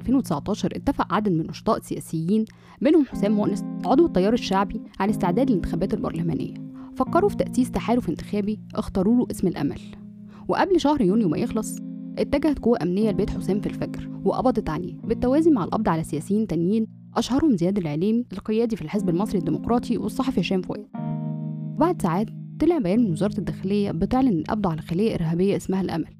[0.00, 2.44] في يونيو 2019 اتفق عدد من النشطاء السياسيين
[2.80, 6.54] منهم حسام مؤنس عضو التيار الشعبي على استعداد الانتخابات البرلمانية.
[6.96, 9.80] فكروا في تأسيس تحالف انتخابي اختاروا له اسم الأمل.
[10.48, 11.78] وقبل شهر يونيو ما يخلص
[12.18, 16.86] اتجهت قوة أمنية لبيت حسام في الفجر وقبضت عليه بالتوازي مع القبض على سياسيين تانيين
[17.16, 20.86] أشهرهم زياد العليمي القيادي في الحزب المصري الديمقراطي والصحفي هشام فؤاد.
[21.76, 22.26] وبعد ساعات
[22.60, 26.14] طلع بيان من وزارة الداخلية بتعلن القبض على خلية إرهابية اسمها الأمل.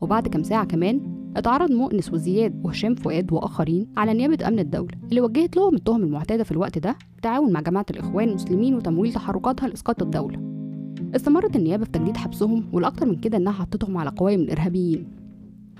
[0.00, 5.20] وبعد كام ساعة كمان اتعرض مؤنس وزياد وهشام فؤاد وآخرين على نيابة أمن الدولة اللي
[5.20, 10.02] وجهت لهم التهم المعتادة في الوقت ده التعاون مع جماعة الإخوان المسلمين وتمويل تحركاتها لإسقاط
[10.02, 10.38] الدولة.
[11.16, 15.06] استمرت النيابة في تجديد حبسهم والأكثر من كده إنها حطتهم على قوائم الإرهابيين.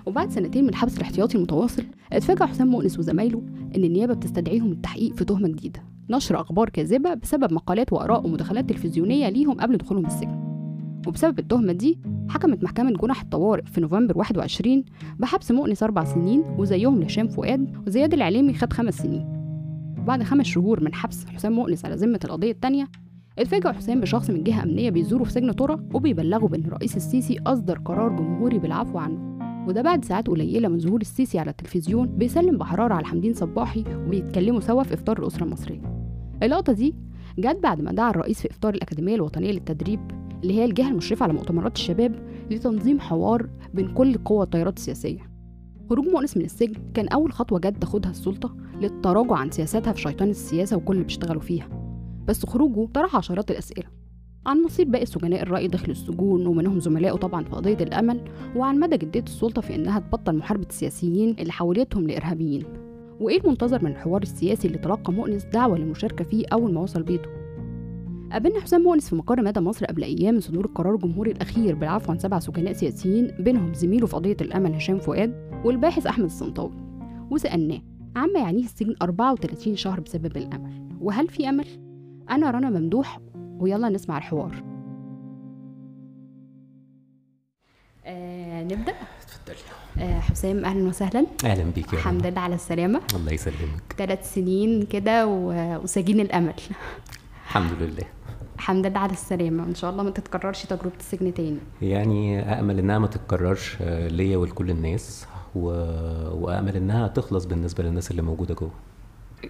[0.06, 3.42] وبعد سنتين من الحبس الاحتياطي المتواصل اتفاجأ حسام مؤنس وزمايله
[3.76, 5.82] إن النيابة بتستدعيهم التحقيق في تهمة جديدة.
[6.10, 10.47] نشر أخبار كاذبة بسبب مقالات وآراء ومداخلات تلفزيونية ليهم قبل دخولهم السجن.
[11.08, 14.84] وبسبب التهمة دي حكمت محكمة جنح الطوارئ في نوفمبر 21
[15.18, 19.38] بحبس مؤنس أربع سنين وزيهم لهشام فؤاد وزياد العليمي خد خمس سنين.
[20.06, 22.88] بعد خمس شهور من حبس حسام مؤنس على ذمة القضية التانية
[23.38, 27.78] اتفاجأ حسام بشخص من جهة أمنية بيزوره في سجن طرة وبيبلغه بأن الرئيس السيسي أصدر
[27.78, 29.38] قرار جمهوري بالعفو عنه.
[29.68, 34.60] وده بعد ساعات قليلة من ظهور السيسي على التلفزيون بيسلم بحرارة على حمدين صباحي وبيتكلموا
[34.60, 35.80] سوا في إفطار الأسرة المصرية.
[36.42, 36.94] اللقطة دي
[37.38, 40.00] جت بعد ما دعا الرئيس في إفطار الأكاديمية الوطنية للتدريب
[40.42, 42.14] اللي هي الجهة المشرفة على مؤتمرات الشباب
[42.50, 45.30] لتنظيم حوار بين كل قوى التيارات السياسية.
[45.90, 50.30] خروج مؤنس من السجن كان أول خطوة جت تاخدها السلطة للتراجع عن سياساتها في شيطان
[50.30, 51.68] السياسة وكل اللي بيشتغلوا فيها.
[52.26, 53.86] بس خروجه طرح عشرات الأسئلة
[54.46, 58.20] عن مصير باقي سجناء الرأي داخل السجون ومنهم زملائه طبعا في قضية الأمل
[58.56, 62.64] وعن مدى جدية السلطة في إنها تبطل محاربة السياسيين اللي حولتهم لإرهابيين.
[63.20, 67.28] وإيه المنتظر من الحوار السياسي اللي تلقى مؤنس دعوة للمشاركة فيه أول ما وصل بيته؟
[68.32, 72.12] قابلنا حسام مؤنس في مقر مدى مصر قبل أيام من صدور القرار الجمهوري الأخير بالعفو
[72.12, 76.72] عن سبع سجناء سياسيين بينهم زميله في قضية الأمل هشام فؤاد والباحث أحمد الصنطاوي.
[77.30, 77.80] وسألناه
[78.16, 81.66] عما يعنيه السجن 34 شهر بسبب الأمل وهل في أمل؟
[82.30, 84.64] أنا رنا ممدوح ويلا نسمع الحوار.
[88.04, 89.56] آه نبدأ؟ اتفضلي.
[89.98, 91.26] آه حسام أهلا وسهلا.
[91.44, 92.26] أهلا بيك يا الحمد.
[92.26, 93.00] لله على السلامة.
[93.14, 93.94] الله يسلمك.
[93.98, 96.54] ثلاث سنين كده وسجين الأمل.
[97.44, 98.17] الحمد لله.
[98.58, 99.62] الحمد لله على السلامة.
[99.62, 101.58] وإن شاء الله ما تتكررش تجربة السجن تاني.
[101.82, 105.66] يعني امل إنها ما تتكررش آه، ليا ولكل الناس و...
[106.44, 108.70] وامل إنها تخلص بالنسبة للناس اللي موجودة جوه.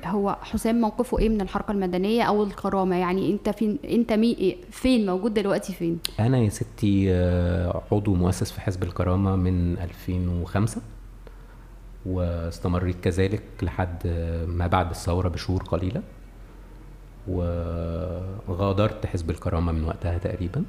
[0.04, 4.56] هو حسام موقفه إيه من الحركة المدنية أو الكرامة؟ يعني أنت فين أنت مي إيه؟
[4.70, 10.80] فين موجود دلوقتي فين؟ أنا يا ستي آه، عضو مؤسس في حزب الكرامة من 2005
[12.06, 14.06] واستمريت كذلك لحد
[14.48, 16.02] ما بعد الثورة بشهور قليلة.
[17.28, 20.64] وغادرت حزب الكرامة من وقتها تقريبا.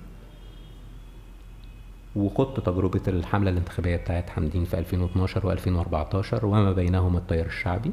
[2.15, 7.91] وخضت تجربة الحملة الانتخابية بتاعت حمدين في 2012 و2014 وما بينهما التيار الشعبي.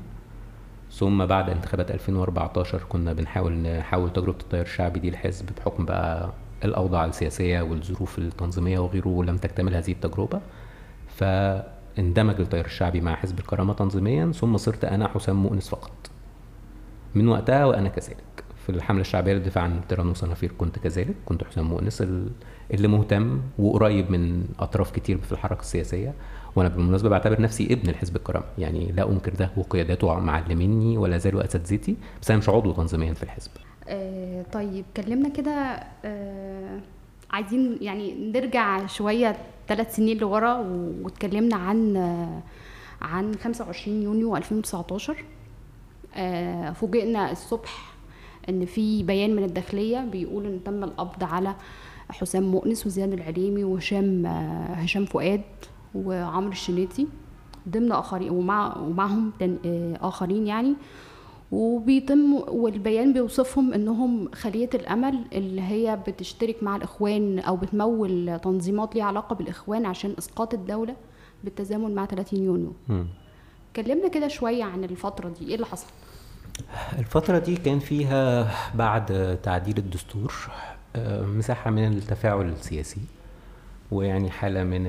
[0.91, 6.32] ثم بعد انتخابات 2014 كنا بنحاول نحول تجربة التيار الشعبي دي لحزب بحكم بقى
[6.65, 10.41] الأوضاع السياسية والظروف التنظيمية وغيره ولم تكتمل هذه التجربة.
[11.09, 16.10] فاندمج التيار الشعبي مع حزب الكرامة تنظيميا ثم صرت أنا حسام مؤنس فقط.
[17.15, 18.25] من وقتها وأنا كذلك
[18.66, 22.31] في الحملة الشعبية للدفاع عن التيران وصنافير كنت كذلك كنت حسام مؤنس ال-
[22.75, 26.15] اللي مهتم وقريب من أطراف كتير في الحركة السياسية.
[26.56, 31.44] وأنا بالمناسبة بعتبر نفسي ابن الحزب الكرامة يعني لا أنكر ده وقياداته معلميني ولا زالوا
[31.44, 33.50] أساتذتي بس أنا مش عضو تنظيميا في الحزب.
[33.88, 36.81] آه طيب كلمنا كده آه
[37.31, 39.37] عايزين يعني نرجع شوية
[39.69, 40.55] ثلاث سنين لورا
[41.03, 42.41] واتكلمنا عن آه
[43.03, 45.16] عن 25 يونيو 2019
[46.15, 47.96] آه فوجئنا الصبح
[48.49, 51.55] إن في بيان من الداخلية بيقول إن تم القبض على
[52.11, 55.41] حسام مؤنس وزياد العليمي وهشام آه هشام فؤاد
[55.95, 57.06] وعمرو الشنيتي
[57.69, 60.75] ضمن آخرين ومع ومعهم آه، آخرين يعني.
[61.53, 69.05] وبيتم والبيان بيوصفهم إنهم خلية الأمل اللي هي بتشترك مع الإخوان أو بتمول تنظيمات ليها
[69.05, 70.97] علاقة بالإخوان عشان إسقاط الدولة
[71.44, 72.73] بالتزامن مع 30 يونيو.
[73.76, 75.87] كلمنا كده شوية عن الفترة دي إيه اللي حصل؟
[76.99, 80.35] الفترة دي كان فيها بعد تعديل الدستور
[80.97, 83.00] آه، مساحة من التفاعل السياسي
[83.91, 84.82] ويعني حالة من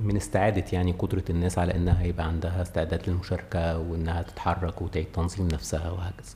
[0.00, 5.48] من استعادة يعني قدرة الناس على إنها يبقى عندها استعداد للمشاركة وإنها تتحرك وتعيد تنظيم
[5.48, 6.34] نفسها وهكذا.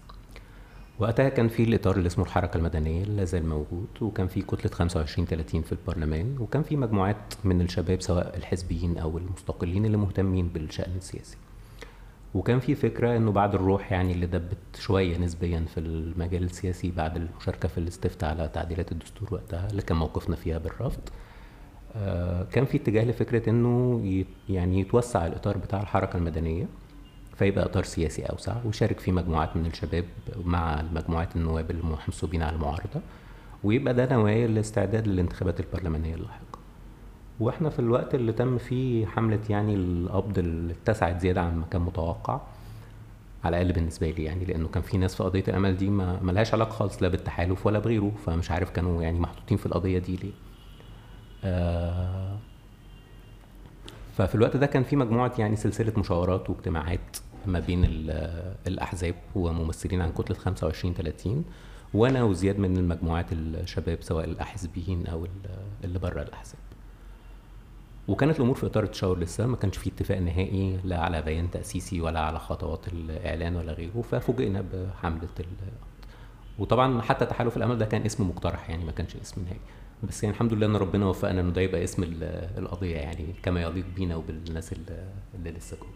[0.98, 5.26] وقتها كان في الإطار اللي اسمه الحركة المدنية اللي زال موجود وكان في كتلة 25
[5.26, 10.92] 30 في البرلمان وكان في مجموعات من الشباب سواء الحزبيين أو المستقلين اللي مهتمين بالشأن
[10.96, 11.36] السياسي.
[12.34, 17.16] وكان في فكرة إنه بعد الروح يعني اللي دبت شوية نسبيا في المجال السياسي بعد
[17.16, 21.00] المشاركة في الاستفتاء على تعديلات الدستور وقتها اللي كان موقفنا فيها بالرفض.
[21.96, 24.00] آه، كان في اتجاه لفكرة إنه
[24.48, 26.66] يعني يتوسع الإطار بتاع الحركة المدنية
[27.36, 30.04] فيبقى إطار سياسي أوسع ويشارك فيه مجموعات من الشباب
[30.44, 33.00] مع مجموعات النواب المحسوبين على المعارضة
[33.64, 36.58] ويبقى ده نوايا الاستعداد للانتخابات البرلمانية اللاحقة.
[37.40, 41.80] وإحنا في الوقت اللي تم فيه حملة يعني القبض اللي اتسعت زيادة عن ما كان
[41.80, 42.40] متوقع
[43.44, 46.54] على الأقل بالنسبة لي يعني لأنه كان في ناس في قضية الأمل دي ما ملهاش
[46.54, 50.32] علاقة خالص لا بالتحالف ولا بغيره فمش عارف كانوا يعني محطوطين في القضية دي ليه.
[51.44, 52.36] آه
[54.16, 57.16] ففي الوقت ده كان في مجموعة يعني سلسلة مشاورات واجتماعات
[57.46, 61.44] ما بين ال- الأحزاب وممثلين عن كتلة 25 30
[61.94, 65.30] وأنا وزياد من المجموعات الشباب سواء الأحزبيين أو ال-
[65.84, 66.58] اللي بره الأحزاب.
[68.08, 72.00] وكانت الأمور في إطار التشاور لسه ما كانش في اتفاق نهائي لا على بيان تأسيسي
[72.00, 75.46] ولا على خطوات الإعلان ولا غيره ففوجئنا بحملة ال...
[76.58, 79.60] وطبعا حتى تحالف الأمل ده كان اسم مقترح يعني ما كانش اسم نهائي.
[80.02, 83.62] بس يعني الحمد لله إن ربنا وفقنا إنه ده يبقى اسم ال- القضية يعني كما
[83.62, 85.04] يليق بينا وبالناس اللي,
[85.34, 85.88] اللي لسه جوه.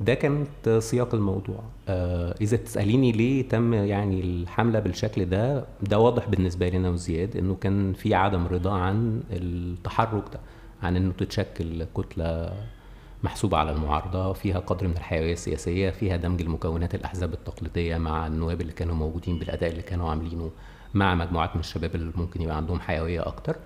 [0.00, 1.62] ده كانت سياق الموضوع.
[1.88, 7.54] آه إذا تسأليني ليه تم يعني الحملة بالشكل ده ده واضح بالنسبة لنا وزياد إنه
[7.54, 10.40] كان في عدم رضا عن التحرك ده.
[10.82, 12.52] عن إنه تتشكل كتلة
[13.24, 18.60] محسوبة على المعارضة فيها قدر من الحيوية السياسية فيها دمج المكونات الأحزاب التقليدية مع النواب
[18.60, 20.50] اللي كانوا موجودين بالأداء اللي كانوا عاملينه
[20.94, 23.56] مع مجموعات من الشباب اللي ممكن يبقى عندهم حيوية أكتر.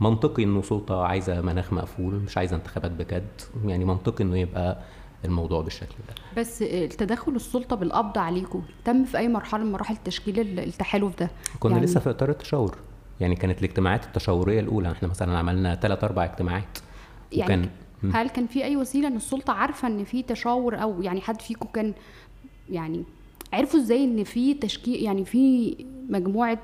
[0.00, 3.26] منطقي إنه سلطة عايزة مناخ مقفول مش عايزة انتخابات بجد
[3.66, 4.78] يعني منطقي إنه يبقى
[5.24, 6.14] الموضوع بالشكل ده.
[6.40, 11.30] بس التدخل السلطة بالقبض عليكم تم في أي مرحلة من مراحل تشكيل ال- التحالف ده؟
[11.60, 12.76] كنا يعني- لسه في إطار التشاور.
[13.22, 14.92] يعني كانت الاجتماعات التشاورية الأولى.
[14.92, 16.78] إحنا مثلا عملنا ثلاث أربع اجتماعات.
[17.32, 17.68] يعني
[18.02, 18.10] وكان.
[18.12, 21.66] هل كان في أي وسيلة إن السلطة عارفة إن في تشاور أو يعني حد فيكم
[21.74, 21.92] كان
[22.70, 23.04] يعني
[23.52, 25.76] عرفوا إزاي إن في تشكيل يعني في
[26.08, 26.58] مجموعة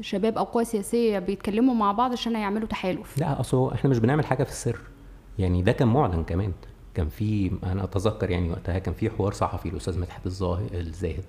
[0.00, 4.26] شباب أو قوى سياسية بيتكلموا مع بعض عشان يعملوا تحالف؟ لا أصل إحنا مش بنعمل
[4.26, 4.78] حاجة في السر.
[5.38, 6.52] يعني ده كان معلن كمان.
[6.94, 11.24] كان في أنا أتذكر يعني وقتها كان في حوار صحفي الاستاذ مدحت الزاهد.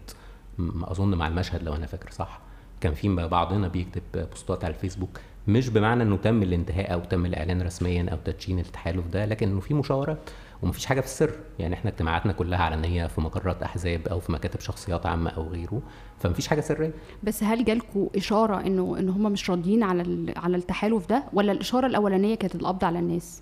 [0.58, 2.40] م- أظن مع المشهد لو أنا فاكر صح.
[2.86, 7.62] كان في بعضنا بيكتب بوستات على الفيسبوك مش بمعنى إنه تم الانتهاء أو تم الإعلان
[7.62, 10.30] رسميا أو تدشين التحالف ده لكن إنه في مشاورات
[10.64, 11.32] ومفيش حاجة في السر.
[11.60, 15.82] يعني إحنا اجتماعاتنا كلها علنيه في مقرات أحزاب أو في مكاتب شخصيات عامة أو غيره
[16.20, 16.94] فمفيش حاجة سرية.
[17.24, 21.88] بس هل جالكوا إشارة إنه إن هم مش راضيين على على التحالف ده؟ ولا الإشارة
[21.88, 23.42] الأولانية كانت القبض على الناس؟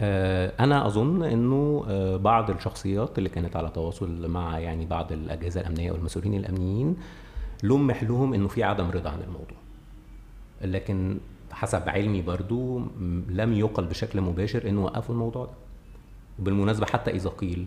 [0.00, 5.60] آه، أنا أظن إنه آه، بعض الشخصيات اللي كانت على تواصل مع يعني بعض الأجهزة
[5.60, 6.96] الأمنية والمسؤولين الأمنيين
[7.64, 9.56] لمح لهم إنه في عدم رضا عن الموضوع.
[10.62, 11.18] لكن
[11.52, 12.78] حسب علمي برضو
[13.28, 15.50] لم يقل بشكل مباشر إنه وقفوا الموضوع ده.
[16.38, 17.66] وبالمناسبة حتى إذا قيل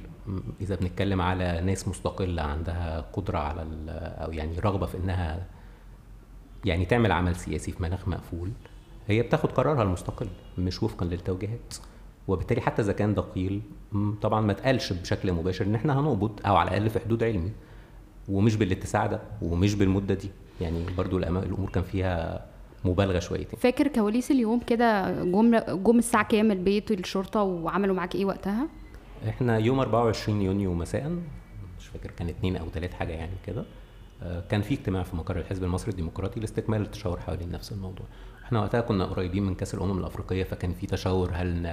[0.62, 5.46] إذا بنتكلم على ناس مستقلة عندها قدرة على أو يعني رغبة في إنها
[6.66, 8.52] يعني تعمل عمل سياسي في مناخ مقفول
[9.08, 10.28] هي بتاخد قرارها المستقل
[10.58, 11.74] مش وفقا للتوجيهات.
[12.28, 13.62] وبالتالي حتى إذا كان ده قيل
[14.22, 17.52] طبعا ما اتقالش بشكل مباشر إن إحنا هنقبض أو على الأقل في حدود علمي.
[18.28, 20.30] ومش بالاتساع ده ومش بالمدة دي.
[20.62, 22.46] يعني برضو الأمور كان فيها
[22.86, 23.60] مبالغة شويتين.
[23.60, 28.68] فاكر كواليس اليوم كده جم جم الساعة كام البيت الشرطه وعملوا معاك إيه وقتها؟
[29.30, 31.10] إحنا يوم 24 يونيو مساء
[31.80, 33.66] مش فاكر كان اتنين أو تلات حاجة يعني كده.
[34.24, 38.06] آه، كان في اجتماع في مقر الحزب المصري الديمقراطي لاستكمال التشاور حوالين نفس الموضوع.
[38.46, 41.66] إحنا وقتها كنا قريبين من كأس الأمم الأفريقية فكان في تشاور هل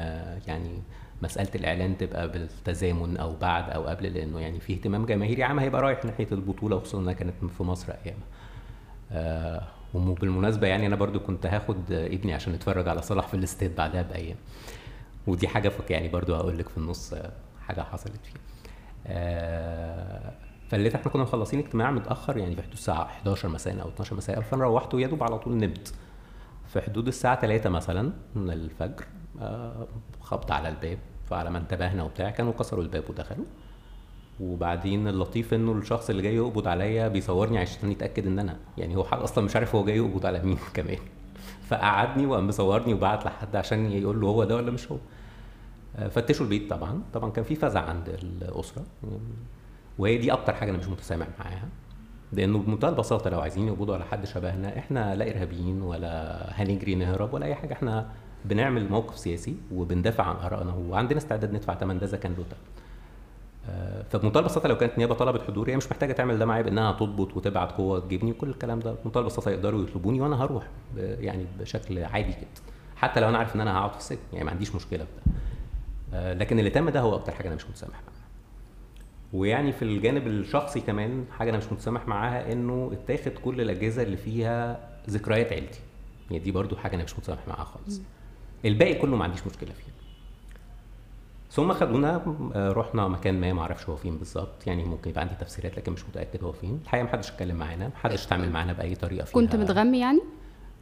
[0.47, 0.83] يعني
[1.25, 5.83] مسألة الإعلان تبقى بالتزامن أو بعد أو قبل لأنه يعني في اهتمام جماهيري عام هيبقى
[5.83, 8.27] رايح ناحية البطولة وخصوصا إنها كانت في مصر أيامها.
[9.13, 9.63] آه
[9.95, 14.37] وبالمناسبة يعني أنا برضو كنت هاخد ابني عشان يتفرج على صلاح في الاستاد بعدها بأيام.
[15.27, 17.31] ودي حاجة فك يعني برضو هقول لك في النص آه،
[17.67, 18.41] حاجة حصلت فيه
[19.07, 20.33] آه
[20.95, 24.65] إحنا كنا مخلصين اجتماع متأخر يعني في حدود الساعة 11 مساء أو 12 مساء فأنا
[24.65, 25.95] روحت ويا دوب على طول نمت.
[26.67, 29.05] في حدود الساعة 3 مثلا من الفجر
[29.41, 29.87] آه
[30.21, 30.99] خبط على الباب.
[31.31, 33.45] فعلى ما انتبهنا وبتاع كانوا كسروا الباب ودخلوا.
[34.41, 39.05] وبعدين اللطيف إنه الشخص اللي جاي يقبض عليا بيصورني عشان يتأكد إن أنا يعني هو
[39.05, 40.99] حد أصلا مش عارف هو جاي يقبض على مين كمان.
[41.69, 44.97] فقعدني وقام مصورني وبعت لحد عشان يقول له هو ده ولا مش هو.
[45.97, 47.03] آه، فتشوا البيت طبعا.
[47.13, 48.83] طبعا كان في فزع عند الأسرة.
[49.99, 51.69] وهي دي أكتر حاجة أنا مش متسامح معاها.
[52.33, 57.35] لأنه بمنتهى البساطة لو عايزين يقبضوا على حد شبهنا إحنا لا إرهابيين ولا هنجري نهرب
[57.35, 57.73] ولا أي حاجة.
[57.73, 58.09] إحنا
[58.45, 62.45] بنعمل موقف سياسي وبندافع عن ارائنا وعندنا استعداد ندفع ثمن ده إذا كان له
[63.69, 66.93] آه، فبمنتهى البساطه لو كانت نيابة طلبت حضوري هي مش محتاجة تعمل ده معايا بإنها
[66.93, 68.95] تضبط وتبعت قوة تجيبني وكل الكلام ده.
[69.05, 72.63] بمنتهى البساطه يقدروا يطلبوني وأنا هروح يعني بشكل عادي جدا.
[72.97, 75.33] حتى لو أنا عارف إن أنا هقعد في السجن يعني ما عنديش مشكلة في ده.
[76.15, 78.25] آه، لكن اللي تم ده هو أكتر حاجة أنا مش متسامح معاها.
[79.33, 84.17] ويعني في الجانب الشخصي كمان حاجة أنا مش متسامح معاها إنه اتاخد كل الأجهزة اللي
[84.17, 85.81] فيها ذكريات عيلتي.
[86.31, 88.01] يعني دي برضو حاجة أنا مش متسامح معاها خالص.
[88.65, 89.85] الباقي كله ما عنديش مشكلة فيه.
[91.51, 92.23] ثم خدونا
[92.55, 95.93] آه، رحنا مكان ما ما أعرفش هو فين بالظبط يعني ممكن يبقى عندي تفسيرات لكن
[95.93, 96.81] مش متأكد هو فين.
[96.85, 99.35] الحقيقة ما حدش اتكلم معانا ما حدش اتعامل معانا بأي طريقة فيها.
[99.35, 100.21] كنت متغمي يعني؟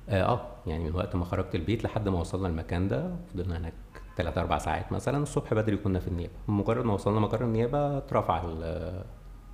[0.09, 3.73] آه آه، يعني من وقت ما خرجت البيت لحد ما وصلنا المكان ده فضلنا هناك
[4.17, 5.19] ثلاث أربع ساعات مثلا.
[5.23, 6.33] الصبح بدري كنا في النيابة.
[6.49, 9.05] مجرد ما وصلنا مقر النيابة اترفع ال-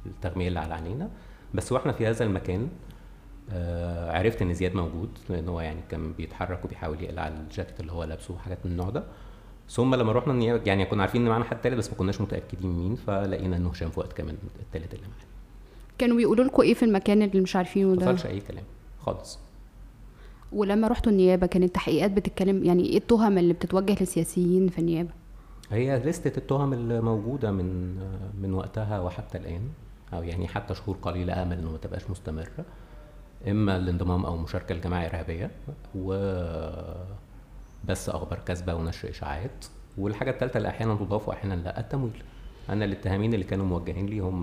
[0.06, 1.10] التغمية اللي على عينينا.
[1.54, 2.68] بس وإحنا في هذا المكان
[4.10, 8.34] عرفت إن زياد موجود لأن هو يعني كان بيتحرك وبيحاول يقلع الجاكيت اللي هو لابسه
[8.34, 9.04] وحاجات من النوع ده.
[9.70, 12.94] ثم لما رحنا يعني كنا عارفين إن معانا حد تالت بس ما كناش متأكدين مين
[12.94, 15.24] فلقينا إنه هشام فؤاد كمان التالت اللي معانا.
[15.98, 18.64] كانوا بيقولوا لكم إيه في المكان اللي مش عارفينه ما ده حصلش أي كلام
[19.00, 19.38] خالص.
[20.52, 25.10] ولما رحتوا النيابة كانت التحقيقات بتتكلم يعني إيه التهم اللي بتتوجه للسياسيين في النيابة؟
[25.70, 27.96] هي لستة التهم اللي موجودة من
[28.42, 29.68] من وقتها وحتى الآن
[30.12, 32.64] أو يعني حتى شهور قليلة أمل إنه ما تبقاش مستمرة.
[33.48, 35.50] إما الانضمام أو مشاركة لجماعة إرهابية
[35.94, 36.12] و
[37.84, 39.64] بس أخبار كاذبة ونشر إشاعات.
[39.98, 42.22] والحاجة الثالثة اللي أحيانا تضاف وأحيانا لا التمويل.
[42.68, 44.40] أنا الاتهامين اللي كانوا موجهين لي هم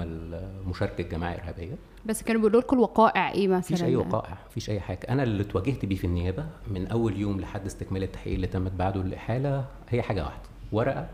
[0.67, 1.75] مشاركة جماعة إرهابية.
[2.05, 4.99] بس كانوا بيقولوا لكم الوقائع إيه مثلا؟ مفيش أي وقائع مفيش أي حاجة.
[5.09, 9.01] أنا اللي اتواجهت بيه في النيابة من أول يوم لحد استكمال التحقيق اللي تمت بعده
[9.01, 10.43] الإحالة هي حاجة واحدة.
[10.71, 11.07] ورقة.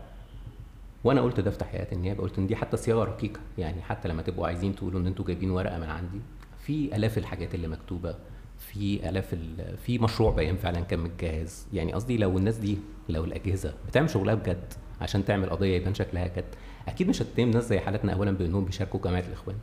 [1.04, 2.22] وأنا قلت ده في تحقيقات النيابة.
[2.22, 3.40] قلت إن دي حتى صياغة رقيقة.
[3.58, 6.20] يعني حتى لما تبقوا عايزين تقولوا إن أنتوا جايبين ورقة من عندي
[6.66, 8.14] في آلاف الحاجات اللي مكتوبة
[8.58, 11.66] في آلاف ال- في مشروع بيان فعلا كان متجهز.
[11.72, 12.78] يعني قصدي لو الناس دي
[13.08, 16.44] لو الأجهزة بتعمل شغلها بجد عشان تعمل قضية يبان شكلها جد
[16.88, 19.56] أكيد مش هتتهم ناس زي حالتنا اولا بإنهم بيشاركوا جماعة الإخوان.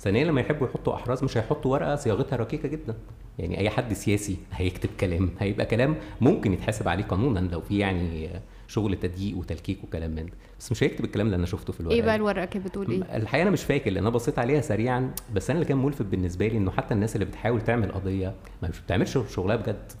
[0.00, 2.94] ثانيا لما يحبوا يحطوا أحراز مش هيحطوا ورقة صياغتها رقيقة جدا.
[3.38, 8.30] يعني أي حد سياسي هيكتب كلام هيبقى كلام ممكن يتحاسب عليه قانونا لو في يعني
[8.68, 10.32] شغل تدقيق وتلكيك وكلام من ده.
[10.60, 12.16] بس مش هيكتب الكلام اللي أنا شفته في الورقة إيه بقى.
[12.16, 15.10] الورقة كانت بتقول إيه؟ الحقيقة أنا مش فاكر لأن أنا بصيت عليها سريعا.
[15.34, 18.70] بس أنا اللي كان ملفت بالنسبة لي إنه حتى الناس اللي بتحاول تعمل قضية ما
[18.84, 19.92] بتعملش شغلها بجد.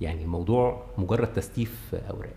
[0.00, 2.34] يعني الموضوع مجرد تستيف أوراق.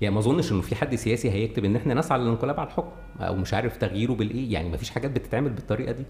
[0.00, 2.90] يعني ما اظنش انه في حد سياسي هيكتب ان إحنا نسعى للانقلاب على الحكم
[3.20, 6.04] أو مش عارف تغييره بالايه يعني ما فيش حاجات بتتعمل بالطريقة دي.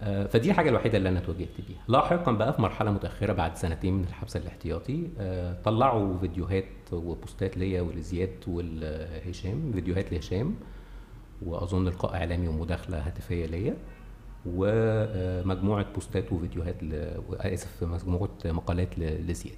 [0.00, 1.78] آه، فدي الحاجة الوحيدة اللي أنا اتواجهت بيها.
[1.88, 7.80] لاحقا بقى في مرحلة متأخرة بعد سنتين من الحبس الاحتياطي آه، طلعوا فيديوهات وبوستات ليا
[7.80, 10.54] ولزياد ولهشام فيديوهات لهشام
[11.42, 13.76] وأظن لقاء إعلامي ومداخلة هاتفية ليا
[14.46, 17.20] ومجموعة بوستات وفيديوهات ل...
[17.32, 19.56] آسف مجموعة مقالات لزياد.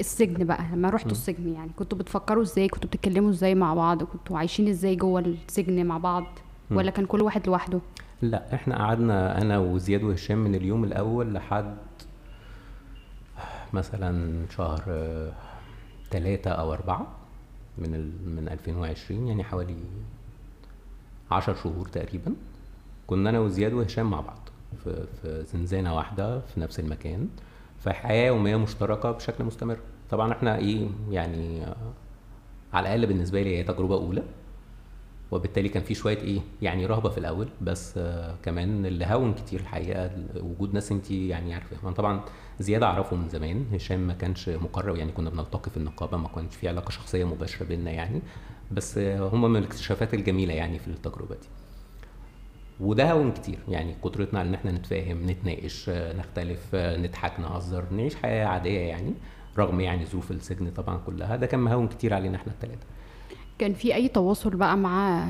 [0.00, 4.38] السجن بقى لما رحتوا السجن يعني كنتوا بتفكروا إزاي؟ كنتوا بتتكلموا إزاي مع بعض؟ كنتوا
[4.38, 6.24] عايشين إزاي جوه السجن مع بعض؟
[6.70, 7.80] ولا كان كل واحد لوحده؟
[8.22, 11.76] لا إحنا قعدنا أنا وزياد وهشام من اليوم الأول لحد
[13.72, 14.82] مثلا شهر
[16.10, 17.06] تلاتة أو أربعة
[17.78, 18.12] من ال...
[18.36, 19.76] من 2020 يعني حوالي
[21.30, 22.34] عشر شهور تقريبا.
[23.06, 24.38] كنا أنا وزياد وهشام مع بعض
[24.84, 27.28] في, في زنزانة واحدة في نفس المكان.
[27.92, 29.78] في حياة يومية مشتركة بشكل مستمر.
[30.10, 31.66] طبعا إحنا إيه يعني
[32.72, 34.22] على الأقل بالنسبة لي هي تجربة أولى
[35.30, 39.60] وبالتالي كان في شوية إيه يعني رهبة في الأول بس آه كمان اللي هون كتير
[39.60, 41.76] الحقيقة وجود ناس انت يعني عارفة.
[41.84, 42.20] أنا طبعا
[42.60, 46.56] زيادة أعرفه من زمان هشام ما كانش مقرر يعني كنا بنلتقي في النقابة ما كانش
[46.56, 48.20] في علاقة شخصية مباشرة بيننا يعني
[48.72, 51.48] بس آه هم من الاكتشافات الجميلة يعني في التجربة دي.
[52.80, 53.58] وده هون كتير.
[53.68, 59.12] يعني قدرتنا على إن إحنا نتفاهم نتناقش نختلف نضحك نهزر نعيش حياة عادية يعني
[59.58, 61.36] رغم يعني ظروف السجن طبعا كلها.
[61.36, 62.86] ده كان مهون كتير علينا إحنا الثلاثه
[63.58, 65.26] كان في أي تواصل بقى مع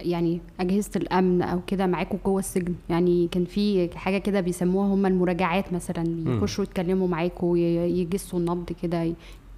[0.00, 5.06] يعني أجهزة الأمن أو كده معاكم جوه السجن؟ يعني كان في حاجة كده بيسموها هم
[5.06, 9.14] المراجعات مثلا بيخشوا يتكلموا معاكم يجسوا النبض كده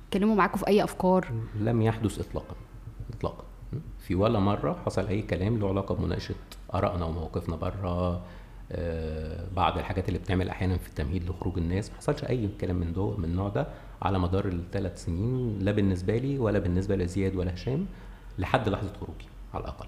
[0.06, 2.56] يتكلموا معاكم في أي أفكار؟ لم يحدث اطلاقا
[3.16, 3.44] اطلاقا.
[3.98, 6.34] في ولا مرة حصل أي كلام له علاقة بمناقشة
[6.74, 8.22] آرائنا ومواقفنا بره
[8.72, 11.90] آه، بعض الحاجات اللي بتعمل أحيانا في التمهيد لخروج الناس.
[11.90, 13.66] ما حصلش أي كلام من دو من النوع ده
[14.02, 17.86] على مدار الثلاث سنين لا بالنسبة لي ولا بالنسبة لزياد ولا هشام
[18.38, 19.86] لحد لحظة خروجي على الأقل.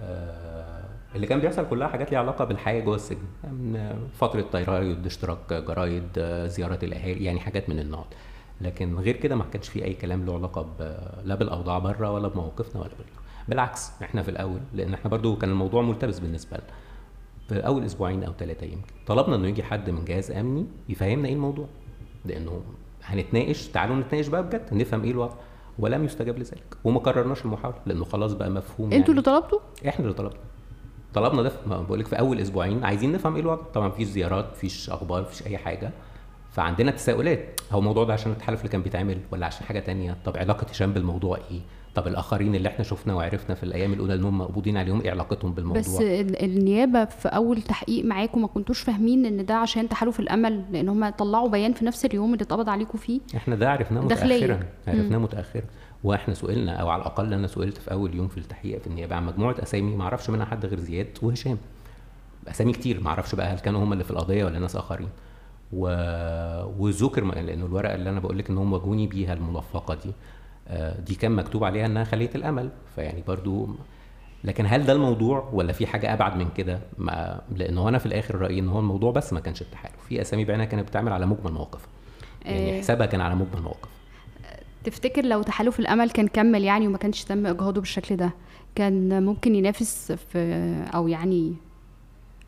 [0.00, 5.52] آه، اللي كان بيحصل كلها حاجات ليها علاقة بالحياة جوه السجن من فترة جرايد اشتراك
[5.52, 8.04] جرايد زياره الأهالي يعني حاجات من النوع
[8.60, 10.66] لكن غير كده ما كانش في أي كلام له علاقة
[11.24, 13.19] لا بالأوضاع بره ولا بمواقفنا ولا بالله
[13.50, 16.66] بالعكس إحنا في الأول لأن إحنا برضو كان الموضوع ملتبس بالنسبة لنا.
[17.48, 18.92] في اول أسبوعين أو ثلاثة يمكن.
[19.06, 21.66] طلبنا إنه يجي حد من جهاز أمني يفهمنا إيه الموضوع.
[22.24, 22.62] لأنه
[23.04, 25.34] هنتناقش تعالوا نتناقش بقى بجد نفهم إيه الوضع.
[25.78, 26.76] ولم يستجاب لذلك.
[26.84, 30.40] وما قررناش المحاولة لأنه خلاص بقى مفهوم أنتوا اللي طلبتوا؟ إحنا اللي طلبنا.
[31.14, 32.84] طلبنا ده بقول لك في أول أسبوعين.
[32.84, 33.62] عايزين نفهم إيه الوضع.
[33.62, 35.90] طبعا مفيش زيارات مفيش أخبار مفيش أي حاجة.
[36.50, 37.60] فعندنا تساؤلات.
[37.72, 40.92] هو الموضوع ده عشان التحالف اللي كان بيتعمل ولا عشان حاجة تانية؟ طب علاقة هشام
[40.92, 41.60] بالموضوع إيه؟
[41.94, 45.80] طب الآخرين اللي إحنا شفنا وعرفنا في الأيام الأولى إنهم مقبوضين عليهم إيه علاقتهم بالموضوع؟
[45.80, 50.64] بس ال- النيابة في أول تحقيق معاكم ما كنتوش فاهمين إن ده عشان تحالف الأمل
[50.72, 54.00] لأن هم طلعوا بيان في نفس اليوم اللي اتقبض عليكم فيه؟ إحنا ده عرفناه.
[54.00, 55.62] متاخرا عرفناه متاخرا.
[56.04, 59.26] وإحنا سئلنا أو على الأقل أنا سئلت في أول يوم في التحقيق في النيابة عن
[59.26, 61.58] مجموعة أسامي ما أعرفش منها حد غير زياد وهشام.
[62.48, 65.08] أسامي كتير ما أعرفش بقى هل كانوا هم اللي في القضية ولا ناس آخرين.
[65.72, 65.86] و...
[66.78, 70.10] وذكر لأنه الورقة اللي أنا بقول لك إن هم واجهوني بيها الملفقة دي
[71.06, 72.70] دي كان مكتوب عليها إنها خلية الأمل.
[72.94, 73.68] فيعني برضو
[74.44, 78.34] لكن هل ده الموضوع ولا في حاجة أبعد من كده؟ ما لأنه أنا في الآخر
[78.34, 81.52] رأيي إن هو الموضوع بس ما كانش التحالف في أسامي بعينها كانت بتعمل على مجمل
[81.52, 81.86] مواقف.
[82.44, 82.80] يعني آه.
[82.80, 83.88] حسابها كان على مجمل مواقف.
[84.84, 88.30] تفتكر لو تحالف الأمل كان كمل يعني وما كانش تم اجهاضه بالشكل ده؟
[88.74, 90.38] كان ممكن ينافس في
[90.94, 91.54] أو يعني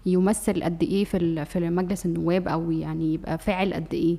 [0.07, 4.17] يمثل قد إيه في في مجلس النواب أو يعني يبقى فاعل قد إيه؟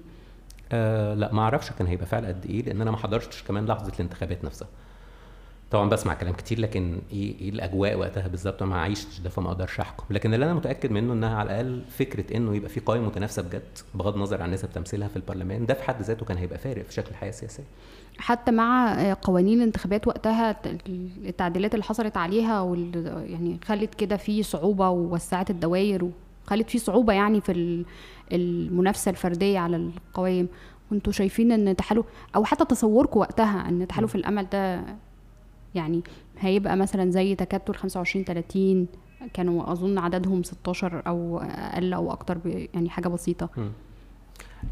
[0.74, 3.92] آه لا ما أعرفش كان هيبقى فعل قد إيه لأن أنا ما حضرتش كمان لحظة
[3.96, 4.68] الانتخابات نفسها.
[5.72, 9.48] طبعا بسمع كلام كتير لكن إيه إيه الأجواء وقتها بالظبط؟ أنا ما عايشتش ده فما
[9.48, 10.04] أقدرش أحكم.
[10.10, 13.62] لكن اللي أنا متأكد منه إنها على الأقل فكرة إنه يبقى في قائمة متنافسة بجد
[13.96, 16.94] بغض النظر عن نسب تمثيلها في البرلمان ده في حد ذاته كان هيبقى فارق في
[16.94, 17.64] شكل الحياة السياسية.
[18.18, 20.56] حتى مع آه، قوانين الانتخابات وقتها
[21.26, 26.10] التعديلات اللي حصلت عليها وال يعني خلت كده في صعوبة ووسعت الدوائر
[26.48, 27.86] وخلت في صعوبة يعني في
[28.34, 30.48] ال- المنافسة الفردية على القوائم.
[30.90, 34.84] كنتوا شايفين إن تحالف أو حتى تصوركم وقتها إن تحالف الأمل ده
[35.76, 36.02] يعني
[36.40, 38.88] هيبقى مثلا زي تكتل 25 30
[39.34, 42.38] كانوا أظن عددهم 16 أو أقل أو أكتر
[42.74, 43.50] يعني حاجة بسيطة.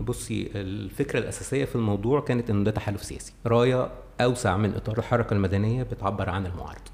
[0.01, 3.33] بصي الفكرة الأساسية في الموضوع كانت انه ده تحالف سياسي.
[3.45, 3.89] راية
[4.21, 6.91] أوسع من إطار الحركة المدنية بتعبر عن المعارضة.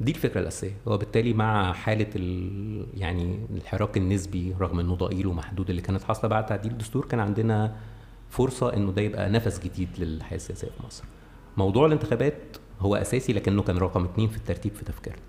[0.00, 0.76] دي الفكرة الأساسية.
[0.86, 2.86] وبالتالي مع حالة ال...
[2.94, 7.76] يعني الحراك النسبي رغم إنه ضئيل ومحدود اللي كانت حاصلة بعد تعديل الدستور كان عندنا
[8.30, 11.04] فرصة إنه ده يبقى نفس جديد للحياه السياسيه في مصر.
[11.56, 15.20] موضوع الانتخابات هو أساسي لكنه كان رقم اتنين في الترتيب في تفكيرنا.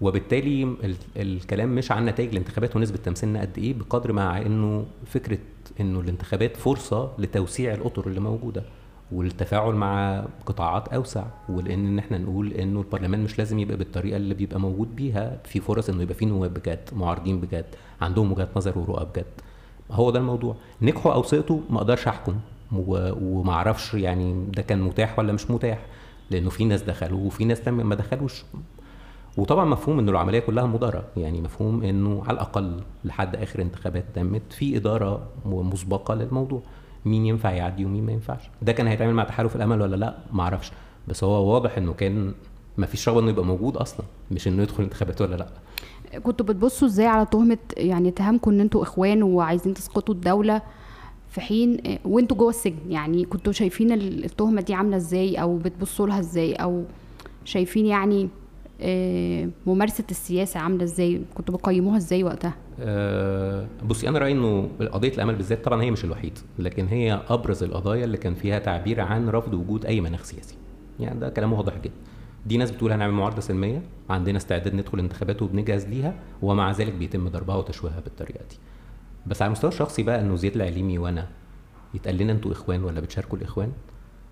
[0.00, 5.38] وبالتالي ال- الكلام مش عن نتائج الانتخابات ونسبة تمثيلنا قد إيه بقدر مع إنه فكرة
[5.80, 8.64] إنه الانتخابات فرصة لتوسيع الأطر اللي موجودة.
[9.12, 14.34] والتفاعل مع قطاعات أوسع ولان إن إحنا نقول إنه البرلمان مش لازم يبقى بالطريقة اللي
[14.34, 17.64] بيبقى موجود بيها في فرص إنه يبقى في نواب بجد معارضين بجد
[18.00, 19.24] عندهم وجهات نظر ورؤى بجد.
[19.90, 20.56] هو ده الموضوع.
[20.82, 22.34] نجحوا أو سقطوا ما أقدرش أحكم
[22.72, 25.86] وما أعرفش يعني ده كان متاح ولا مش متاح
[26.30, 28.44] لأنه في ناس دخلوا وفي ناس ما دخلوش.
[29.36, 34.52] وطبعا مفهوم إنه العملية كلها مداره يعني مفهوم إنه على الأقل لحد آخر انتخابات تمت
[34.52, 36.62] في إدارة مسبقة للموضوع.
[37.04, 38.42] مين ينفع يعدي ومين ما ينفعش.
[38.62, 40.72] ده كان هيتعمل مع تحالف الأمل ولا لأ؟ ما أعرفش
[41.08, 42.32] بس هو واضح إنه كان
[42.78, 45.48] ما فيش رغبة إنه يبقى موجود أصلا مش إنه يدخل انتخابات ولا لأ.
[46.20, 50.62] كنتوا بتبصوا إزاي على تهمة يعني اتهامكم إن أنتوا إخوان وعايزين تسقطوا الدولة
[51.30, 56.06] في حين وأنتوا جوه السجن؟ يعني كنتوا شايفين ال- التهمة دي عاملة إزاي أو بتبصوا
[56.06, 56.84] لها إزاي أو
[57.44, 58.28] شايفين يعني
[58.82, 65.08] آه، ممارسة السياسة عاملة إزاي؟ كنتوا بتقيموها إزاي وقتها؟ أه بصي أنا رأيي إنه قضية
[65.12, 69.28] الأمل بالذات طبعا هي مش الوحيد لكن هي أبرز القضايا اللي كان فيها تعبير عن
[69.28, 70.54] رفض وجود أي مناخ سياسي.
[71.00, 71.94] يعني ده كلام واضح جدا.
[72.46, 77.28] دي ناس بتقول هنعمل معارضة سلمية عندنا استعداد ندخل انتخابات وبنجهز ليها ومع ذلك بيتم
[77.28, 78.56] ضربها وتشويهها بالطريقة دي.
[79.26, 81.28] بس على المستوى الشخصي بقى إنه زياد العليمي وأنا
[81.94, 83.72] يتقال لنا أنتوا إخوان ولا بتشاركوا الإخوان؟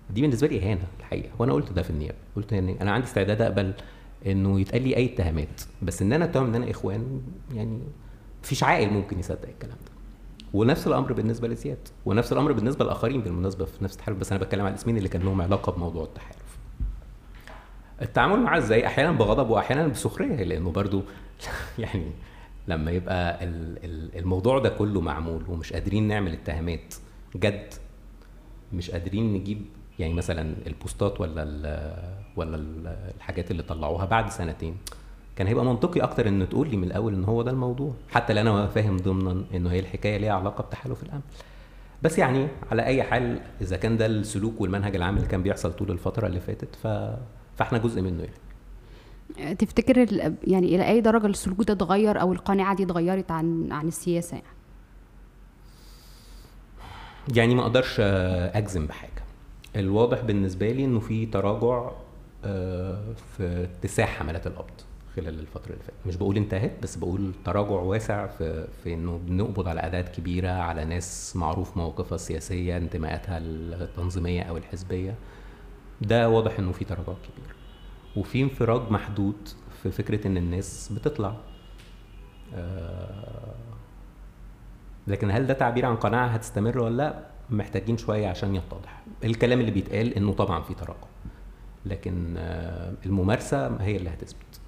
[0.09, 2.17] دي بالنسبة لي إهانة الحقيقة وأنا قلت ده في النيابة.
[2.35, 3.73] قلت يعني أنا عندي استعداد أقبل
[4.25, 5.61] إنه يتقال لي أي اتهامات.
[5.81, 7.21] بس إن أنا أتهم إن أنا إخوان
[7.55, 7.79] يعني
[8.43, 9.91] مفيش عاقل ممكن يصدق الكلام ده.
[10.53, 14.17] ونفس الأمر بالنسبة لزياد ونفس الأمر بالنسبة للآخرين بالمناسبة في نفس التحالف.
[14.17, 16.41] بس أنا بتكلم على الإسمين اللي كان لهم علاقة بموضوع التحالف.
[18.01, 21.01] التعامل معاه إزاي؟ أحيانا بغضب واحيانا بسخرية لأنه برضو
[21.79, 22.05] يعني
[22.67, 26.93] لما يبقى ال- ال- الموضوع ده كله معمول ومش قادرين نعمل اتهامات
[27.35, 27.73] جد
[28.73, 29.61] مش قادرين نجيب
[29.99, 31.93] يعني مثلا البوستات ولا ال
[32.35, 34.77] ولا ال- الحاجات اللي طلعوها بعد سنتين
[35.35, 38.41] كان هيبقى منطقي أكتر إن تقول لي من الأول إن هو ده الموضوع حتى لو
[38.57, 41.21] أنا فاهم ضمنا إنه هي الحكاية ليها علاقة بتحالف الأمن.
[42.03, 45.91] بس يعني على أي حال إذا كان ده السلوك والمنهج العام اللي كان بيحصل طول
[45.91, 46.87] الفترة اللي فاتت ف...
[47.57, 49.55] فإحنا جزء منه يعني.
[49.55, 49.97] تفتكر
[50.43, 54.47] يعني إلى أي درجة السلوك ده اتغير أو القناعة دي اتغيرت عن عن السياسة يعني؟
[57.35, 59.10] يعني ما أقدرش أجزم بحاجة.
[59.75, 61.91] الواضح بالنسبة لي إنه في تراجع
[62.45, 64.71] آه، في اتساع حملات القبض
[65.15, 66.07] خلال الفترة اللي فاتت.
[66.07, 70.85] مش بقول انتهت بس بقول تراجع واسع في في إنه بنقبض على أعداد كبيرة على
[70.85, 75.15] ناس معروف مواقفها السياسية انتماءاتها التنظيمية أو الحزبية.
[76.01, 77.55] ده واضح إنه في تراجع كبير.
[78.17, 79.49] وفي انفراج محدود
[79.83, 81.35] في فكرة إن الناس بتطلع.
[82.55, 83.53] آه،
[85.07, 89.71] لكن هل ده تعبير عن قناعة هتستمر ولا لأ؟ محتاجين شوية عشان يتضح الكلام اللي
[89.71, 91.07] بيتقال إنه طبعا في تراجع
[91.85, 94.59] لكن آه، الممارسة هي اللي هتثبت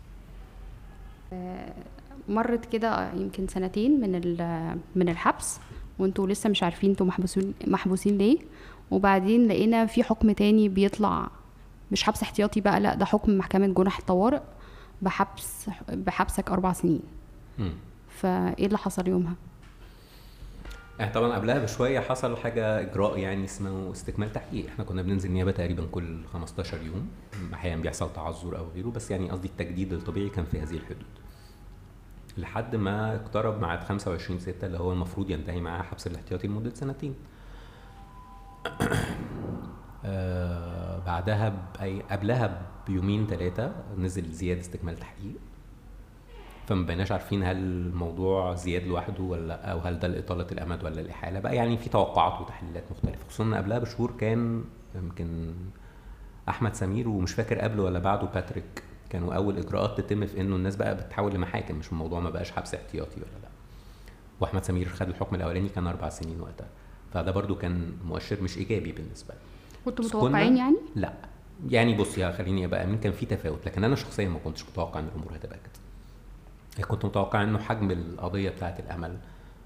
[2.30, 4.12] مرت كده يمكن سنتين من
[4.96, 5.60] من الحبس
[6.00, 8.38] وانتوا لسه مش عارفين أنتوا محبوسين محبوسين ليه
[8.92, 11.30] وبعدين لقينا في حكم تاني بيطلع
[11.92, 14.42] مش حبس احتياطي بقى لا ده حكم محكمة جنح الطوارئ
[15.02, 17.02] بحبس بحبسك أربع سنين.
[18.10, 19.34] فإيه اللي حصل يومها؟
[21.00, 24.68] يعني طبعا قبلها بشوية حصل حاجة إجراء يعني اسمه استكمال تحقيق.
[24.68, 27.10] إحنا كنا بننزل نيابة تقريبا كل 15 يوم.
[27.54, 31.06] أحيانا بيحصل تعذر أو غيره بس يعني قصدي التجديد الطبيعي كان في هذه الحدود.
[32.38, 37.16] لحد ما اقترب ميعاد 25 6 اللي هو المفروض ينتهي معاه حبس الاحتياطي لمدة سنتين.
[40.06, 45.36] آه بعدها بأي قبلها بيومين ثلاثة نزل زياد استكمال تحقيق.
[46.68, 51.40] فما بقيناش عارفين هل الموضوع زياد لوحده ولا أو هل ده لإطالة الأمد ولا الإحالة.
[51.40, 53.26] بقى يعني في توقعات وتحليلات مختلفة.
[53.28, 54.64] خصوصا ان قبلها بشهور كان
[54.96, 55.54] يمكن
[56.50, 60.76] أحمد سمير ومش فاكر قبله ولا بعده باتريك كانوا أول إجراءات تتم في إنه الناس
[60.76, 63.50] بقى بتتحول لمحاكم مش الموضوع ما بقاش حبس احتياطي ولا لأ.
[64.40, 66.68] وأحمد سمير خد الحكم الأولاني كان أربع سنين وقتها.
[67.14, 69.40] فده برضو كان مؤشر مش إيجابي بالنسبة لي.
[69.86, 71.14] كنتوا متوقعين يعني؟ لأ.
[71.70, 73.66] يعني بص يا خليني أبقى أمين كان في تفاوت.
[73.66, 75.83] لكن أنا شخصيا ما كنتش متوقع إن الأمور هتبقى كده.
[76.82, 79.18] كنت متوقع إنه حجم القضية بتاعه الأمل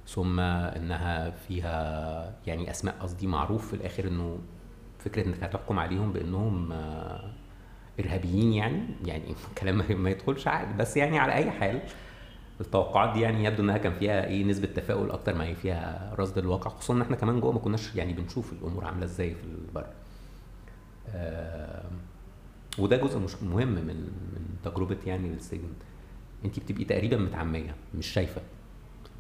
[0.07, 4.39] ثم إنها فيها يعني أسماء قصدي معروف في الآخر إنه
[4.99, 7.31] فكرة إنك هتحكم عليهم بإنهم آه،
[7.99, 11.81] إرهابيين يعني يعني كلام ما- ما يدخلش عقل بس يعني على أي حال
[12.61, 16.37] التوقعات دي يعني يبدو إنها كان فيها إيه نسبة تفاؤل أكتر ما هي فيها رصد
[16.37, 19.85] الواقع خصوصا إن إحنا كمان جوه ما كناش يعني بنشوف الأمور عاملة إزاي في البر
[21.09, 21.83] آه،
[22.79, 23.85] وده جزء مش مهم من
[24.33, 25.69] من تجربة يعني السجن
[26.45, 28.41] انت بتبقي تقريبا متعمية مش شايفة.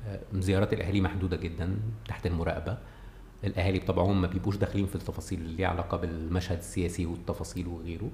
[0.07, 2.77] آه، زيارات الأهالي محدودة جدا تحت المراقبة.
[3.43, 8.09] الأهالي بطبعهم ما بيبقوش داخلين في التفاصيل اللي ليها علاقة بالمشهد السياسي والتفاصيل وغيره.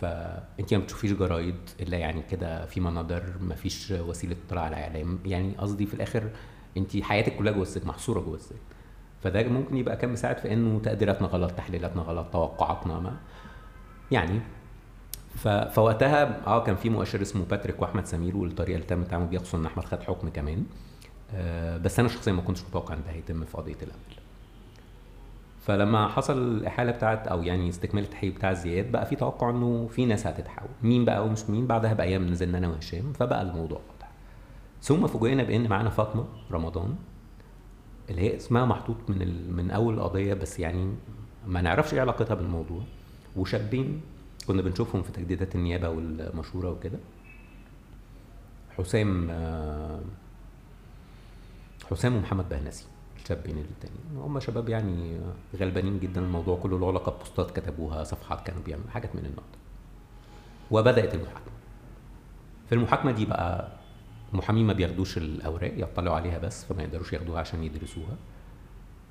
[0.00, 5.18] فانت ما بتشوفيش جرايد إلا يعني كده في مناظر ما فيش وسيلة اطلاع على إعلام.
[5.26, 6.30] يعني قصدي في الآخر
[6.76, 8.58] انت حياتك كلها جوه السجن محصورة جوه السجن.
[9.22, 13.16] فده ممكن يبقى كان مساعد في إنه تقديراتنا غلط تحليلاتنا غلط توقعاتنا ما.
[14.10, 14.40] يعني.
[15.72, 19.58] فوقتها آه كان في مؤشر اسمه باتريك وأحمد سمير والطريقة اللي تم التعامل بيها خصوصا
[19.58, 20.64] إن أحمد خد حكم كمان.
[21.34, 24.18] آه بس أنا شخصيا ما كنتش متوقع إن ده هيتم في قضية الأمل.
[25.60, 30.06] فلما حصل الإحالة بتاعت أو يعني استكمال التحقيق بتاع زياد بقى في توقع إنه في
[30.06, 30.68] ناس هتتحول.
[30.82, 34.10] مين بقى ومش مين؟ بعدها بأيام نزلنا أنا وهشام فبقى الموضوع واضح.
[34.82, 36.94] ثم فوجئنا بإن معانا فاطمة رمضان
[38.10, 39.52] اللي هي اسمها محطوط من.
[39.56, 40.94] من أول القضية بس يعني
[41.46, 42.82] ما نعرفش إيه علاقتها بالموضوع.
[43.36, 44.00] وشابين
[44.48, 46.98] كنا بنشوفهم في تجديدات النيابة والمشورة وكده.
[48.78, 50.00] حسام آه،
[51.90, 52.86] حسام ومحمد بهنسي
[53.22, 54.16] الشابين التانيين.
[54.16, 55.20] هم شباب يعني
[55.60, 59.44] غلبانين جدا الموضوع كله له علاقة ببوستات كتبوها صفحات كانوا بيعملوا حاجات من النوع
[60.70, 61.52] وبدأت المحاكمة.
[62.68, 63.68] في المحاكمة دي بقى
[64.32, 68.16] المحامين ما بياخدوش الأوراق يطلعوا عليها بس فما يقدروش ياخدوها عشان يدرسوها.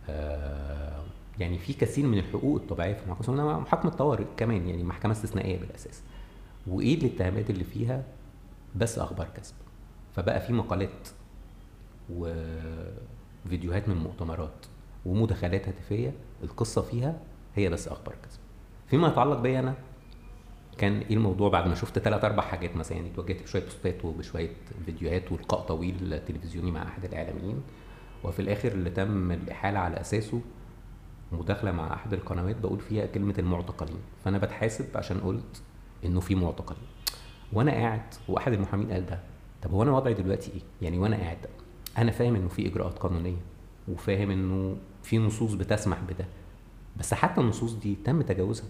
[0.10, 1.04] آه،
[1.40, 5.58] يعني في كثير من الحقوق الطبيعية في المحاكمه اسمها محاكمة طوارئ كمان يعني محكمة استثنائية
[5.60, 6.02] بالأساس.
[6.68, 8.04] وايه الاتهامات اللي فيها
[8.76, 9.54] بس أخبار كذب
[10.16, 11.08] فبقى في مقالات
[13.46, 14.66] وفيديوهات من مؤتمرات
[15.06, 17.20] ومداخلات هاتفية القصة فيها
[17.56, 18.40] هي بس أخبار كذب
[18.88, 19.76] فيما يتعلق بيا أنا
[20.78, 24.50] كان إيه الموضوع بعد ما شفت ثلاث أربع حاجات مثلا يعني اتوجهت بشوية بوستات وبشوية
[24.86, 27.62] فيديوهات ولقاء طويل تلفزيوني مع أحد الإعلاميين.
[28.24, 30.42] وفي الآخر اللي تم الإحالة على أساسه
[31.32, 34.00] مداخلة مع أحد القنوات بقول فيها كلمة المعتقلين.
[34.26, 35.62] فأنا بتحاسب عشان قلت
[36.06, 36.84] إنه في معتقلين
[37.54, 39.20] وأنا قاعد وأحد المحامين قال ده.
[39.62, 41.38] طب هو أنا وضعي دلوقتي إيه؟ يعني وأنا قاعد
[41.98, 43.38] أنا فاهم إنه في إجراءات قانونية
[43.88, 46.26] وفاهم إنه في نصوص بتسمح بده.
[46.98, 48.66] بس حتى النصوص دي تم تجاوزها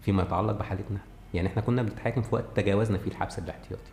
[0.00, 0.98] فيما يتعلق بحالتنا.
[1.34, 3.90] يعني إحنا كنا بنتحاكم في وقت تجاوزنا فيه الحبس الاحتياطي.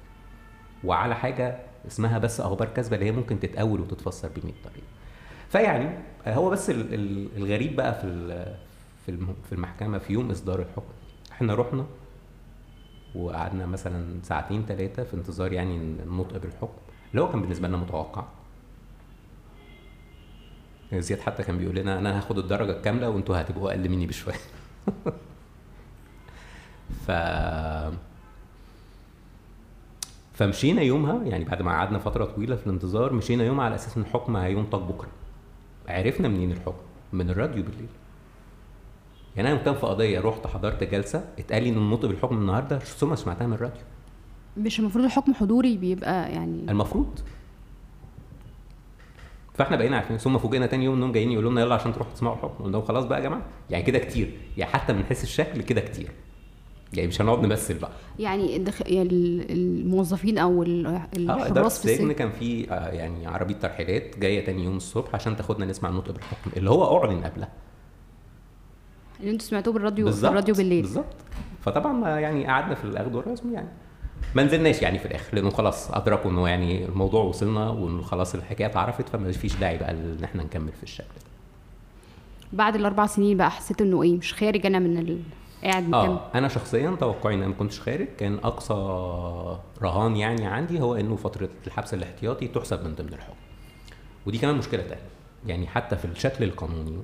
[0.84, 4.88] وعلى حاجة اسمها بس أخبار كاذبه اللي هي ممكن تتاول وتتفسر ب 100 طريقة.
[5.56, 5.89] فيعني
[6.28, 8.28] هو بس ال- ال- الغريب بقى في
[9.06, 10.94] في الم- في المحكمة في يوم إصدار الحكم.
[11.32, 11.86] إحنا رحنا
[13.15, 16.74] وقعدنا مثلا ساعتين ثلاثة في انتظار يعني النطق بالحكم
[17.12, 18.24] اللي هو كان بالنسبة لنا متوقع.
[20.94, 24.36] زياد حتى كان بيقول لنا أنا هاخد الدرجة الكاملة وأنتوا هتبقوا أقل مني بشوية.
[27.08, 27.12] ف
[30.34, 34.04] فمشينا يومها يعني بعد ما قعدنا فترة طويلة في الانتظار مشينا يومها على أساس إن
[34.04, 35.08] الحكم هينطق بكرة.
[35.88, 36.82] عرفنا منين الحكم؟
[37.13, 37.88] من الراديو بالليل.
[39.36, 43.15] يعني أنا كان في قضية رحت حضرت جلسة اتقال لي إن النطق بالحكم النهارده ثم
[43.15, 43.82] سمعتها من الراديو.
[44.58, 47.19] مش المفروض الحكم حضوري بيبقى يعني المفروض.
[49.54, 52.36] فإحنا بقينا عارفين ثم فوجئنا تاني يوم انهم جايين يقولوا لنا يلا عشان تروحوا تسمعوا
[52.36, 52.63] الحكم.
[52.63, 54.38] قلنا خلاص بقى يا جماعة يعني كده كتير.
[54.58, 56.12] يعني حتى من حيث الشكل كده كتير.
[56.93, 57.91] يعني مش هنقعد نمثل بقى.
[58.19, 58.82] يعني الدخ...
[58.86, 62.12] يعني ال- الموظفين أو اداره الحراس في السجن.
[62.12, 66.52] كان في آه، يعني عربية ترحيلات جاية تاني يوم الصبح عشان تاخدنا نسمع النطق بالحكم
[66.58, 67.50] اللي هو أعلن قبلها.
[69.19, 70.82] اللي أنتوا سمعتوه بالراديو بالظبط بالراديو بالليل.
[70.82, 71.15] بالظبط.
[71.62, 73.67] فطبعا آه، يعني قعدنا في الاخذ والرسم يعني.
[74.36, 78.67] ما نزلناش يعني في الآخر لأنه خلاص أدركوا إنه يعني الموضوع وصلنا وإنه خلاص الحكاية
[78.67, 81.26] اتعرفت فما فيش داعي بقى إن إحنا نكمل في الشكل ده.
[82.54, 85.19] بعد الأربع سنين بقى حسيت إنه إيه مش خارج أنا من ال...
[85.63, 88.08] قاعد آه أنا شخصيا توقعي إن أنا ما كنتش خارج.
[88.18, 88.74] كان أقصى
[89.82, 93.36] رهان يعني عندي هو إنه فترة الحبس الاحتياطي تحسب من ضمن الحكم.
[94.26, 95.02] ودي كمان مشكلة تانية.
[95.48, 96.98] يعني حتى في الشكل القانوني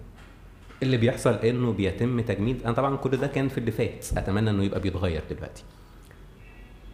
[0.83, 4.63] اللي بيحصل إنه بيتم تجميد أنا طبعا كل ده كان في اللي فات أتمنى إنه
[4.63, 5.63] يبقى بيتغير دلوقتي.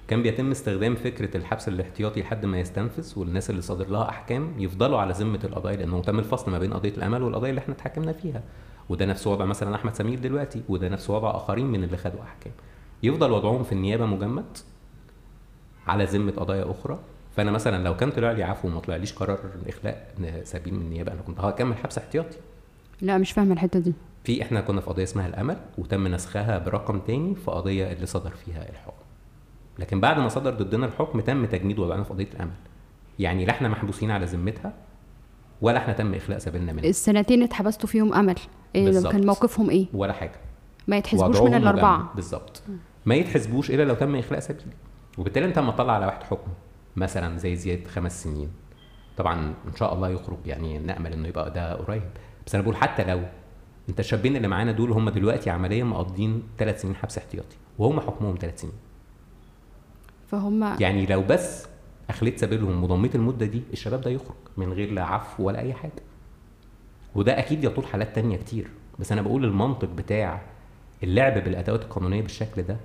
[0.07, 4.99] كان بيتم استخدام فكرة الحبس الاحتياطي لحد ما يستنفذ والناس اللي صادر لها أحكام يفضلوا
[4.99, 8.41] على ذمة القضايا لأنه تم الفصل ما بين قضية الأمل والقضايا اللي إحنا اتحكمنا فيها.
[8.89, 12.53] وده نفس وضع مثلا أحمد سمير دلوقتي وده نفس وضع آخرين من اللي خدوا أحكام.
[13.03, 14.57] يفضل وضعهم في النيابة مجمد
[15.87, 16.99] على ذمة قضايا أخرى.
[17.35, 21.21] فأنا مثلا لو كان طلع لي عفو وما طلعليش قرار إخلاء سبيل من النيابة أنا
[21.21, 22.37] كنت هكمل حبس احتياطي.
[23.01, 23.93] لا مش فاهمة الحتة دي.
[24.23, 28.29] في إحنا كنا في قضية اسمها الأمل وتم نسخها برقم تاني في قضية اللي صدر
[28.29, 29.03] فيها الحكم.
[29.79, 32.51] لكن بعد ما صدر ضدنا الحكم تم تجميد وضعنا في قضية الأمل.
[33.19, 34.73] يعني لا إحنا محبوسين على ذمتها
[35.61, 36.85] ولا إحنا تم إخلاء سبيلنا منها.
[36.85, 38.35] السنتين اتحبستوا فيهم أمل.
[38.75, 39.11] إيه بالظبط.
[39.11, 40.39] كان موقفهم إيه؟ ولا حاجة.
[40.87, 42.11] ما يتحسبوش من الأربعة.
[42.15, 42.61] بالظبط.
[43.05, 44.65] ما يتحسبوش إلا لو تم إخلاء سبيل
[45.17, 46.51] وبالتالي أنت لما تطلع على واحد حكم
[46.95, 48.49] مثلا زي زياد خمس سنين
[49.17, 52.03] طبعا إن شاء الله يخرج يعني نأمل إنه يبقى ده قريب.
[52.45, 53.21] بس أنا بقول حتى لو
[53.89, 58.37] أنت الشابين اللي معانا دول هم دلوقتي عمليا مقضين ثلاث سنين حبس احتياطي وهم حكمهم
[58.41, 58.73] ثلاث سنين.
[60.27, 61.67] فهم يعني لو بس
[62.09, 66.03] أخليت سبيلهم وضميت المدة دي الشباب ده يخرج من غير لا عفو ولا أي حاجة.
[67.15, 68.67] وده أكيد يطول حالات تانية كتير.
[68.99, 70.41] بس أنا بقول المنطق بتاع
[71.03, 72.77] اللعب بالأدوات القانونية بالشكل ده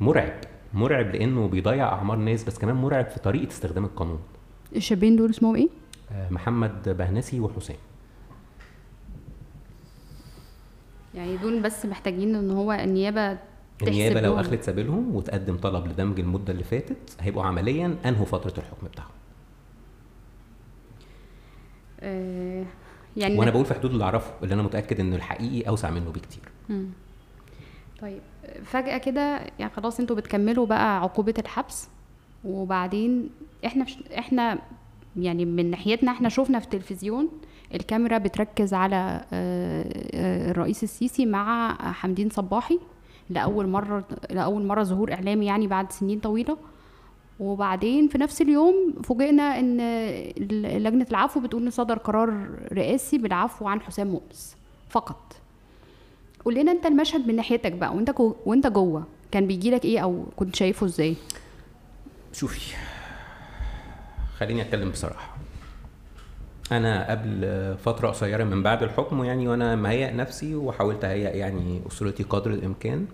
[0.00, 0.32] مرعب
[0.74, 4.18] مرعب لأنه بيضيع أعمار ناس بس كمان مرعب في طريقة استخدام القانون.
[4.76, 5.68] الشابين دول اسمهم إيه؟
[6.12, 7.76] آه، محمد بهنسي وحسام.
[11.14, 14.40] يعني دول بس محتاجين إن هو النيابة تحسب النيابة لو.
[14.40, 19.10] اخلت سبيلهم وتقدم طلب لدمج المدة اللي فاتت هيبقوا عمليا أنهوا فترة الحكم بتاعهم.
[22.00, 22.64] آه
[23.16, 26.42] يعني وأنا بقول في حدود اللي اعرفه اللي أنا متأكد انه الحقيقي أوسع منه بكتير
[26.68, 26.86] مم.
[28.00, 28.20] طيب
[28.64, 31.88] فجأة كده يعني خلاص أنتوا بتكملوا بقى عقوبة الحبس
[32.44, 33.30] وبعدين
[33.66, 33.86] إحنا
[34.18, 34.58] إحنا
[35.16, 37.28] يعني من ناحيتنا إحنا شفنا في التلفزيون
[37.74, 42.78] الكاميرا بتركز على آه، آه، الرئيس السيسي مع حمدين صباحي
[43.30, 46.56] لأول مرة لأول مرة ظهور إعلامي يعني بعد سنين طويلة
[47.40, 49.78] وبعدين في نفس اليوم فوجئنا إن
[50.82, 54.56] لجنة العفو بتقول إن صدر قرار رئاسي بالعفو عن حسام مؤنس
[54.88, 55.36] فقط.
[56.44, 60.24] قول لنا أنت المشهد من ناحيتك بقى وأنت وأنت جوه كان بيجي لك إيه أو
[60.36, 61.16] كنت شايفه إزاي؟
[62.32, 62.74] شوفي
[64.38, 65.36] خليني أتكلم بصراحة.
[66.72, 67.40] أنا قبل
[67.84, 73.06] فترة قصيرة من بعد الحكم يعني وأنا مهيئ نفسي وحاولت اهيئ يعني أسرتي قدر الإمكان.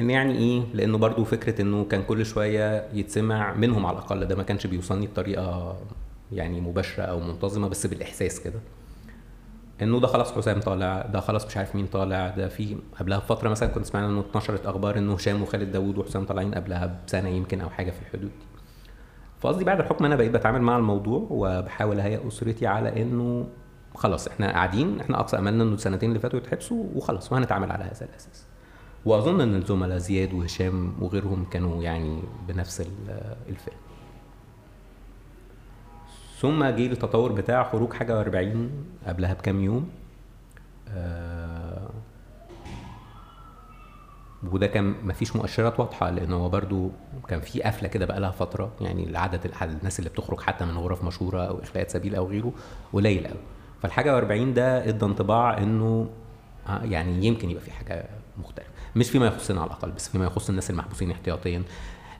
[0.00, 4.36] إن يعني إيه؟ لأنه برضو فكرة إنه كان كل شوية يتسمع منهم على الأقل ده
[4.36, 5.76] ما كانش بيوصلني بطريقة
[6.32, 8.60] يعني مباشرة أو منتظمة بس بالإحساس كده.
[9.82, 13.48] إنه ده خلاص حسام طالع ده خلاص مش عارف مين طالع ده في قبلها بفترة
[13.48, 17.60] مثلا كنت سمعنا إنه اتنشرت أخبار إنه هشام وخالد داوود وحسام طالعين قبلها بسنة يمكن
[17.60, 18.46] أو حاجة في الحدود دي.
[19.40, 23.46] فقصدي بعد الحكم أنا بقيت بتعامل مع الموضوع وبحاول أهيئ أسرتي على إنه
[23.94, 28.04] خلاص إحنا قاعدين إحنا أقصى أملنا إنه السنتين اللي فاتوا يتحبسوا وخلاص وهنتعامل على هذا
[28.10, 28.43] الأساس.
[29.06, 33.72] وأظن إن الزملاء زياد وهشام وغيرهم كانوا يعني بنفس ال- الفئة.
[36.38, 38.56] ثم جه التطور بتاع خروج حاجة و40
[39.08, 39.88] قبلها بكام يوم.
[40.88, 41.90] آه
[44.52, 46.90] وده كان مفيش مؤشرات واضحة لأن هو برضو
[47.28, 51.04] كان في قفلة كده بقى لها فترة يعني العدد الناس اللي بتخرج حتى من غرف
[51.04, 52.52] مشهورة أو إخلاءات سبيل أو غيره
[52.92, 53.38] قليل قوي
[53.82, 56.08] فالحاجة و40 ده إدى انطباع إنه
[56.68, 58.04] آه، يعني يمكن يبقى في حاجة
[58.38, 58.70] مختلفة.
[58.96, 61.62] مش فيما يخصنا على الأقل بس فيما يخص الناس المحبوسين احتياطيا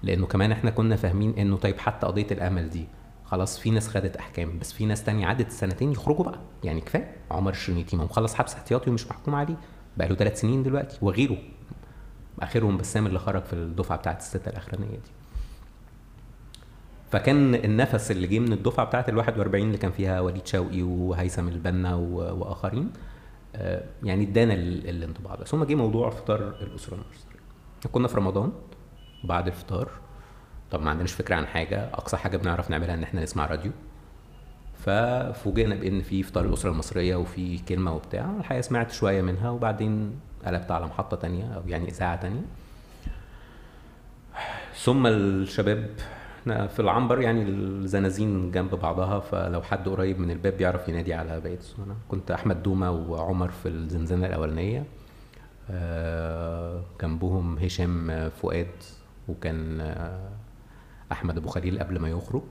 [0.02, 2.86] لأنه كمان إحنا كنا فاهمين إنه طيب حتى قضية الأمل دي
[3.24, 7.16] خلاص في ناس خدت أحكام بس في ناس تانية عدت السنتين يخرجوا بقى يعني كفاية.
[7.30, 9.56] عمر الشرنيتي ما مخلص حبس احتياطي ومش محكوم عليه
[9.96, 11.36] بقى له ثلاث سنين دلوقتي وغيره.
[12.40, 15.10] آخرهم بسام اللي خرج في الدفعة بتاعت الستة الأخرانية دي.
[17.10, 21.48] فكان النفس اللي جه من الدفعة بتاعت ال 41 اللي كان فيها وليد شوقي وهيثم
[21.48, 22.90] البنا وآخرين
[24.02, 25.44] يعني ادانا ال- الانطباع ده.
[25.44, 27.34] ثم جه موضوع فطار الأسرة المصريه
[27.92, 28.52] كنا في رمضان
[29.24, 29.88] بعد الفطار
[30.70, 33.72] طب ما عندناش فكرة عن حاجة أقصى حاجة بنعرف نعملها إن إحنا نسمع راديو.
[34.78, 40.70] ففوجئنا بإن في فطار الأسرة المصرية وفي كلمة وبتاع الحقيقة سمعت شوية منها وبعدين قلبت
[40.70, 42.42] على محطة تانية أو يعني إذاعة تانية.
[44.76, 45.90] ثم الشباب
[46.44, 51.40] إحنا في العنبر يعني الزنازين جنب بعضها فلو حد قريب من الباب بيعرف ينادي على
[51.40, 54.84] بقية الزملاء كنت أحمد دومة وعمر في الزنزانة الأولانية.
[55.70, 58.82] آه، جنبهم هشام فؤاد
[59.28, 60.28] وكان آه،
[61.12, 62.42] أحمد أبو خليل قبل ما يخرج.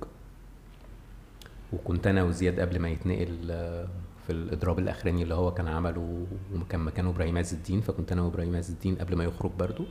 [1.73, 3.87] وكنت أنا وزياد قبل ما يتنقل آه،
[4.27, 6.25] في الإضراب الأخراني اللي هو كان عمله
[6.55, 7.81] وكان مكانه إبراهيم عز الدين.
[7.81, 9.85] فكنت أنا وإبراهيم عز الدين قبل ما يخرج برضو.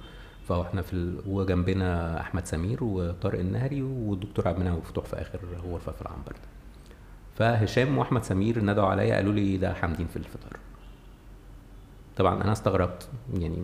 [0.49, 1.21] فاحنا في ال...
[1.27, 6.37] وجنبنا أحمد سمير وطارق النهري والدكتور عبد المنعم مفتوح في آخر غرفة في العنبر.
[7.37, 10.57] فهشام وأحمد سمير نادوا عليا قالوا لي ده حامدين في الفطار.
[12.17, 13.63] طبعا أنا استغربت يعني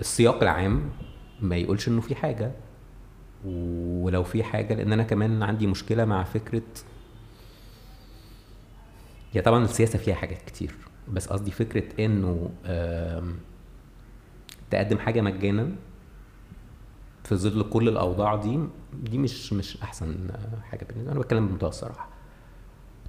[0.00, 0.90] السياق العام
[1.40, 2.52] ما يقولش إنه في حاجة
[3.44, 6.62] ولو في حاجة لأن أنا كمان عندي مشكلة مع فكرة
[9.32, 10.74] هي طبعا السياسة فيها حاجات كتير
[11.08, 13.36] بس قصدي فكرة إنه آم،
[14.70, 15.68] تقدم حاجة مجانا
[17.24, 18.58] في ظل كل الأوضاع دي
[19.02, 20.14] دي مش مش أحسن
[20.70, 22.08] حاجة بالنسبة أنا بتكلم بمنتهى الصراحة.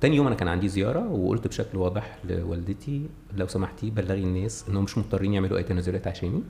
[0.02, 4.84] تاني يوم أنا كان عندي زيارة وقلت بشكل واضح لوالدتي لو سمحتي بلغي الناس إنهم
[4.84, 6.44] مش مضطرين يعملوا أي تنازلات عشاني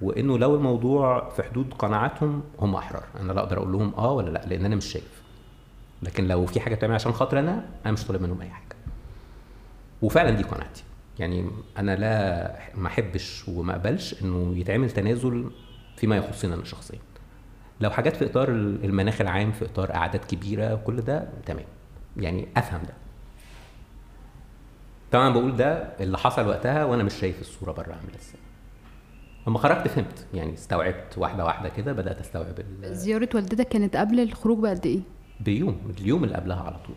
[0.00, 3.04] وإنه لو الموضوع في حدود قناعاتهم هم أحرار.
[3.20, 5.22] أنا لا أقدر أقول لهم آه ولا لأ لأن أنا مش شايف.
[6.02, 8.76] لكن لو في حاجة بتعمل عشان خاطر أنا أنا مش طالب منهم أي حاجة.
[10.02, 10.82] وفعلا دي قناعتي.
[11.18, 15.50] يعني أنا لا ما أحبش وما أقبلش إنه يتعمل تنازل
[15.96, 16.98] فيما يخصني أنا شخصيا.
[17.80, 21.64] لو حاجات في إطار المناخ العام في إطار أعداد كبيرة كل ده تمام.
[22.16, 22.94] يعني أفهم ده.
[25.12, 28.40] طبعا بقول ده اللي حصل وقتها وأنا مش شايف الصورة بره عاملة إزاي.
[29.46, 30.26] لما خرجت فهمت.
[30.34, 35.00] يعني استوعبت واحدة واحدة كده بدأت أستوعب ال- زيارة والدتك كانت قبل الخروج بقد إيه؟
[35.40, 36.96] بيوم اليوم اللي قبلها على طول.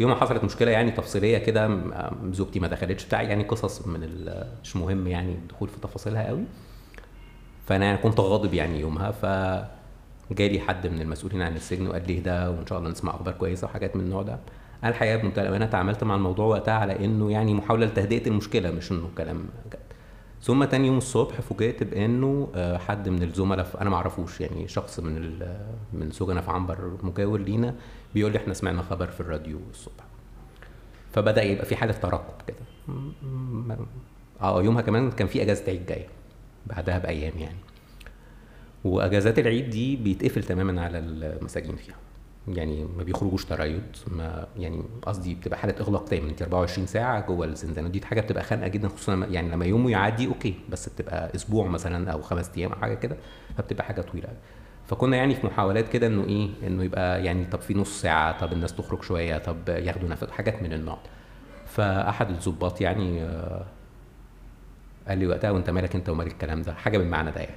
[0.00, 1.78] يوم حصلت مشكلة يعني تفصيلية كده
[2.32, 4.30] زوجتي ما دخلتش بتاع يعني قصص من
[4.62, 6.44] مش مهم يعني الدخول في تفاصيلها قوي.
[7.66, 9.26] فأنا يعني كنت غاضب يعني يومها ف
[10.32, 13.64] جالي حد من المسؤولين عن السجن وقال لي ده وإن شاء الله نسمع أخبار كويسة
[13.66, 14.38] وحاجات من النوع ده.
[14.84, 19.08] الحقيقة بمنتهى الامانه تعاملت مع الموضوع وقتها على إنه يعني محاولة لتهدئة المشكلة مش إنه
[19.18, 19.44] كلام
[20.42, 25.00] ثم تاني يوم الصبح فوجئت بأنه آه، حد من الزملاء أنا ما أعرفوش يعني شخص
[25.00, 25.38] من
[25.92, 27.74] من سجناء في عنبر مجاور لينا
[28.14, 30.04] بيقول لي إحنا سمعنا خبر في الراديو الصبح.
[31.12, 32.56] فبدأ يبقى في حالة ترقب كده.
[34.40, 36.06] آه يومها كمان كان في أجازة عيد جاية
[36.66, 37.58] بعدها بأيام يعني.
[38.84, 41.94] وأجازات العيد دي بيتقفل تماما على المساجين فيها.
[42.48, 47.46] يعني ما بيخرجوش تريض ما يعني قصدي بتبقى حالة إغلاق تام أنت 24 ساعة جوه
[47.46, 47.88] الزنزانة.
[47.88, 51.66] ودي حاجة بتبقى خانقة جدا خصوصا لما- يعني لما يومه يعدي أوكي بس بتبقى أسبوع
[51.68, 53.16] مثلا أو خمس أيام أو حاجة كده
[53.58, 54.28] فبتبقى حاجة طويلة
[54.86, 58.52] فكنا يعني في محاولات كده إنه إيه إنه يبقى يعني طب في نص ساعة طب
[58.52, 60.98] الناس تخرج شوية طب ياخدوا نفس حاجات من النوع.
[61.66, 63.64] فأحد الضباط يعني آه،
[65.08, 67.56] قال لي وقتها وأنت مالك أنت ومال الكلام ده؟ حاجة بالمعنى ده يعني.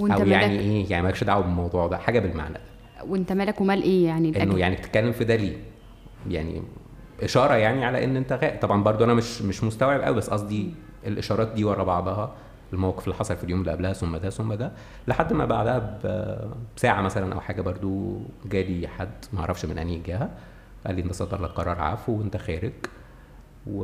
[0.00, 2.60] أو يعني إيه يعني مالكش دعوة بالموضوع ده حاجة بالمعنى ده.
[3.06, 5.56] وانت مالك ومال إيه يعني انه يعني بتتكلم في ده ليه
[6.28, 6.62] يعني
[7.22, 10.74] إشارة يعني على إن أنت غائب طبعا برضو أنا مش مش مستوعب قوي بس قصدي
[11.06, 12.34] الإشارات دي ورا بعضها
[12.72, 14.72] الموقف اللي حصل في اليوم اللي قبلها ثم ده ثم ده
[15.08, 15.98] لحد ما بعدها
[16.76, 20.30] بساعة مثلا أو حاجة برضو جالي حد ما أعرفش من أنهي جهة
[20.86, 22.72] قال لي أنت صدر لك قرار عفو وأنت خارج
[23.66, 23.82] و...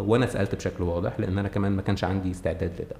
[0.00, 2.96] وأنا سألت بشكل واضح لأن أنا كمان ما كانش عندي استعداد لده.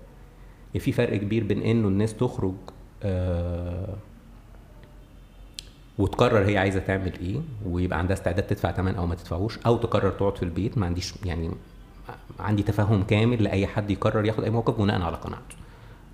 [0.80, 2.54] في فرق كبير بين إنه الناس تخرج
[3.02, 3.94] آه
[5.98, 10.10] وتقرر هي عايزة تعمل إيه ويبقى عندها استعداد تدفع ثمن أو ما تدفعوش أو تقرر
[10.10, 11.50] تقعد في البيت ما عنديش يعني
[12.40, 15.56] عندي تفهم كامل لأي حد يقرر ياخد أي موقف بناء على قناعته.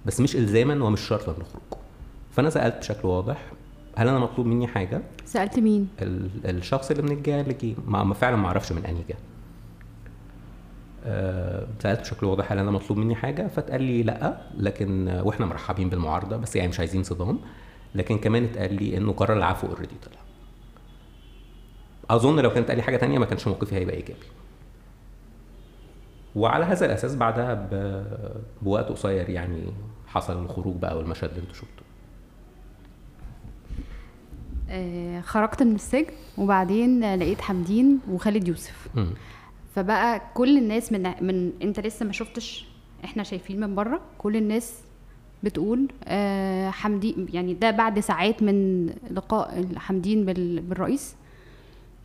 [0.06, 1.62] بس مش الزاما ومش شرطا للخروج
[2.30, 3.38] فأنا سألت بشكل واضح
[3.96, 7.74] هل أنا مطلوب مني حاجة؟ سألت مين؟ ال- الشخص اللي من الجهة اللي جه.
[7.86, 9.16] ما ما فعلا ما أعرفش من أنهي جهة.
[11.04, 15.46] آه، سألت بشكل واضح هل أنا مطلوب مني حاجة؟ فتقال لي لأ لكن آه، وإحنا
[15.46, 17.38] مرحبين بالمعارضة بس يعني مش عايزين صدام.
[17.94, 20.20] لكن كمان اتقال لي إنه قرار العفو اوريدي طلع
[22.10, 24.26] أظن لو كانت قال لي حاجة تانية ما كانش موقفي هيبقى إيجابي
[26.36, 27.68] وعلى هذا الأساس بعدها.
[28.62, 29.62] بوقت قصير يعني
[30.06, 31.84] حصل الخروج بقى والمشهد اللي أنتوا شفتوه
[34.70, 39.10] آه خرجت من السجن وبعدين لقيت حمدين وخالد يوسف مم.
[39.74, 42.66] فبقى كل الناس من من انت لسه ما شفتش
[43.04, 44.80] إحنا شايفين من بره كل الناس
[45.42, 51.16] بتقول آه حمدين يعني ده بعد ساعات من لقاء حمدين بال- بالرئيس.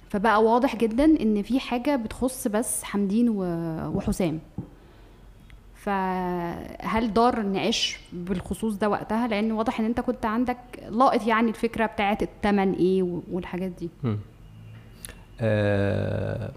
[0.09, 4.39] فبقى واضح جدا إن في حاجة بتخص بس حمدين وحسام.
[5.75, 10.57] فهل دار النقاش بالخصوص ده وقتها؟ لأن واضح إن أنت كنت عندك
[10.89, 13.89] لاقط يعني الفكرة بتاعت التمن إيه والحاجات دي.
[15.41, 16.51] آه،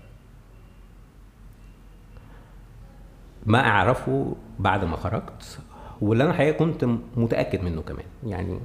[3.46, 5.58] ما أعرفه بعد ما خرجت
[6.02, 6.84] واللي أنا الحقيقة كنت
[7.16, 8.04] متأكد منه كمان.
[8.26, 8.58] يعني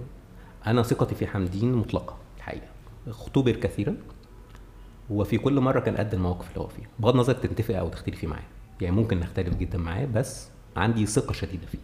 [0.67, 2.67] أنا ثقتي في حمدين مطلقة الحقيقة
[3.07, 3.97] اختبر كثيرا
[5.09, 8.43] وفي كل مرة كان قد المواقف اللي هو فيها بغض النظر تتفق أو تختلفي معاه
[8.81, 11.77] يعني ممكن نختلف جدا معاه بس عندي ثقة شديدة فيه.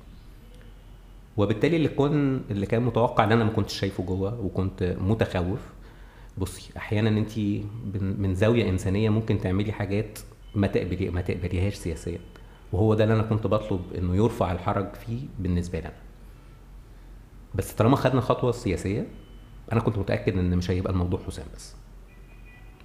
[1.38, 5.60] وبالتالي اللي كان اللي كان متوقع إن أنا ما كنتش شايفه جوه وكنت متخوف
[6.38, 7.38] بصي أحيانا انت
[8.02, 10.20] من زاوية إنسانية ممكن تعملي حاجات
[10.56, 12.20] ما تقبلي ما تقبليهاش سياسيا.
[12.74, 15.96] وهو ده اللي أنا كنت بطلب إنه يرفع الحرج فيه بالنسبة لي أنا
[17.56, 19.08] بس طالما خدنا خطوة سياسية
[19.72, 21.76] أنا كنت متأكد إن مش هيبقى الموضوع حسام بس.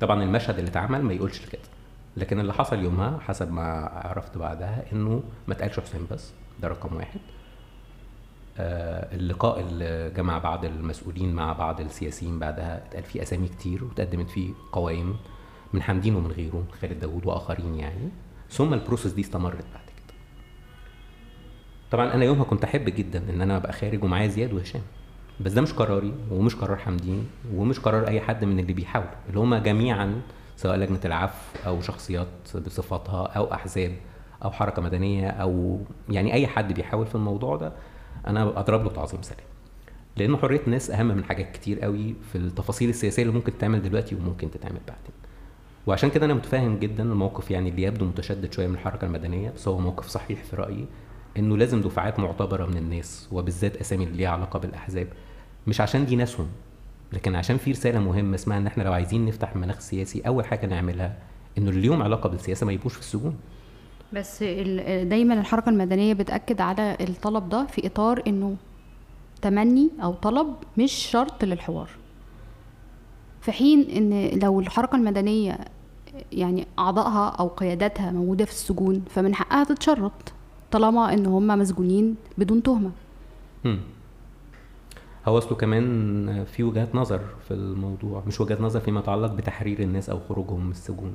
[0.01, 1.63] طبعا المشهد اللي اتعمل ما يقولش كده
[2.17, 6.33] لكن اللي حصل يومها حسب ما عرفت بعدها إنه ما اتقالش حسام بس
[6.63, 7.21] ده رقم واحد.
[8.59, 14.31] آه اللقاء اللي جمع بعض المسؤولين مع بعض السياسيين بعدها اتقال فيه أسامي كتير وتقدمت
[14.31, 15.17] فيه قوائم
[15.73, 18.09] من حمدين ومن غيره خالد داوود وآخرين يعني.
[18.51, 20.15] ثم البروسيس دي استمرت بعد كده.
[21.91, 24.83] طبعا أنا يومها كنت أحب جدا إن أنا أبقى خارج ومعايا زياد وهشام
[25.41, 29.41] بس ده مش قراري ومش قرار حمدين ومش قرار أي حد من اللي بيحاولوا اللي
[29.41, 30.21] هم جميعا
[30.57, 32.29] سواء لجنة العفو أو شخصيات
[32.67, 33.93] بصفتها أو أحزاب
[34.45, 37.73] أو حركة مدنية أو يعني أي حد بيحاول في الموضوع ده
[38.27, 39.47] أنا أضرب له تعظيم سلام
[40.17, 44.15] لأنه حرية الناس أهم من حاجات كتير قوي في التفاصيل السياسية اللي ممكن تتعمل دلوقتي
[44.15, 45.13] وممكن تتعمل بعدين.
[45.87, 49.69] وعشان كده أنا متفاهم جدا الموقف يعني اللي يبدو متشدد شوية من الحركة المدنية بس
[49.69, 50.87] هو موقف صحيح في رأيي
[51.37, 55.09] إنه لازم دفعات معتبرة من الناس وبالذات أسامي اللي ليها علاقة بالأحزاب
[55.67, 56.47] مش عشان دي ناسهم
[57.13, 60.67] لكن عشان في رسالة مهمة اسمها إن إحنا لو عايزين نفتح مناخ سياسي أول حاجة
[60.67, 61.17] نعملها
[61.59, 63.37] إنه اللي ليهم علاقة بالسياسة ما يبقوش في السجون.
[64.13, 64.43] بس
[65.03, 68.57] دايما الحركة المدنية بتأكد على الطلب ده في إطار إنه
[69.43, 71.89] تمني أو طلب مش شرط للحوار.
[73.41, 75.59] في حين إن لو الحركة المدنية
[76.33, 80.13] يعني أعضائها أو قياداتها موجودة في السجون فمن حقها تتشرط
[80.71, 82.91] طالما إن هم مسجونين بدون تهمة.
[85.27, 90.11] هو أصله كمان في وجهات نظر في الموضوع مش وجهات نظر فيما يتعلق بتحرير الناس
[90.11, 91.13] أو خروجهم من السجون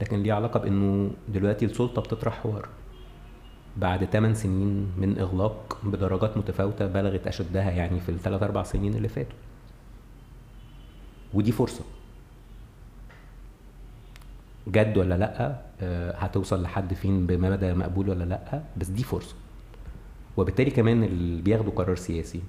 [0.00, 2.68] لكن ليه علاقة بإنه دلوقتي السلطة بتطرح حوار.
[3.76, 9.08] بعد 8 سنين من إغلاق بدرجات متفاوتة بلغت أشدها يعني في الثلاث أربع سنين اللي
[9.08, 9.38] فاتوا.
[11.34, 11.84] ودي فرصة.
[14.70, 19.34] جد ولا لأ آه، هتوصل لحد فين بمدى مقبول ولا لأ بس دي فرصة.
[20.36, 22.40] وبالتالي كمان اللي بياخدوا قرار سياسي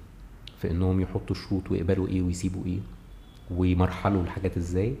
[0.58, 2.78] في إنهم يحطوا شروط ويقبلوا إيه ويسيبوا إيه
[3.50, 4.94] ويمرحلوا الحاجات إزاي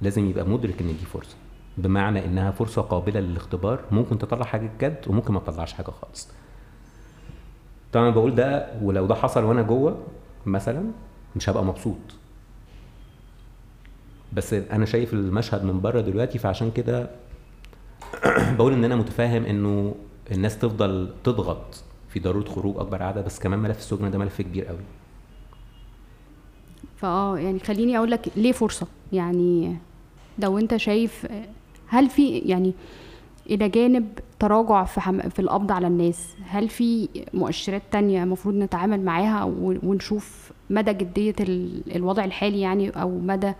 [0.00, 1.36] لازم يبقى مدرك إن دي فرصة.
[1.78, 6.28] بمعنى إنها فرصة قابلة للاختبار ممكن تطلع حاجة جد وممكن ما تطلعش حاجة خالص.
[7.92, 10.02] طبعا بقول ده ولو ده حصل وأنا جوه
[10.46, 10.84] مثلا
[11.36, 11.96] مش هبقى مبسوط.
[14.32, 17.10] بس أنا شايف المشهد من بره دلوقتي فعشان كده
[18.58, 19.94] بقول إن أنا متفاهم إنه
[20.32, 24.64] الناس تفضل تضغط في ضرورة خروج أكبر عدد بس كمان ملف السجن ده ملف كبير
[24.64, 24.78] قوي.
[26.96, 28.86] فآه يعني خليني أقول لك ليه فرصة.
[29.12, 29.76] يعني
[30.38, 31.26] لو أنت شايف
[31.86, 32.74] هل في يعني
[33.50, 34.08] إلى جانب
[34.38, 35.20] تراجع في حم...
[35.20, 39.44] في القبض على الناس هل في مؤشرات تانية المفروض نتعامل معاها
[39.82, 41.34] ونشوف مدى جدية
[41.96, 43.52] الوضع الحالي يعني أو مدى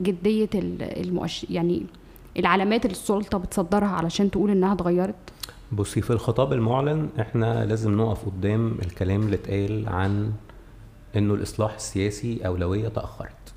[0.00, 1.86] جدية المؤشر يعني
[2.36, 5.14] العلامات اللي السلطة بتصدرها علشان تقول إنها اتغيرت؟
[5.72, 10.32] بصي في الخطاب المعلن إحنا لازم نقف قدام الكلام اللي اتقال عن
[11.16, 13.54] إنه الإصلاح السياسي أولوية تأخرت.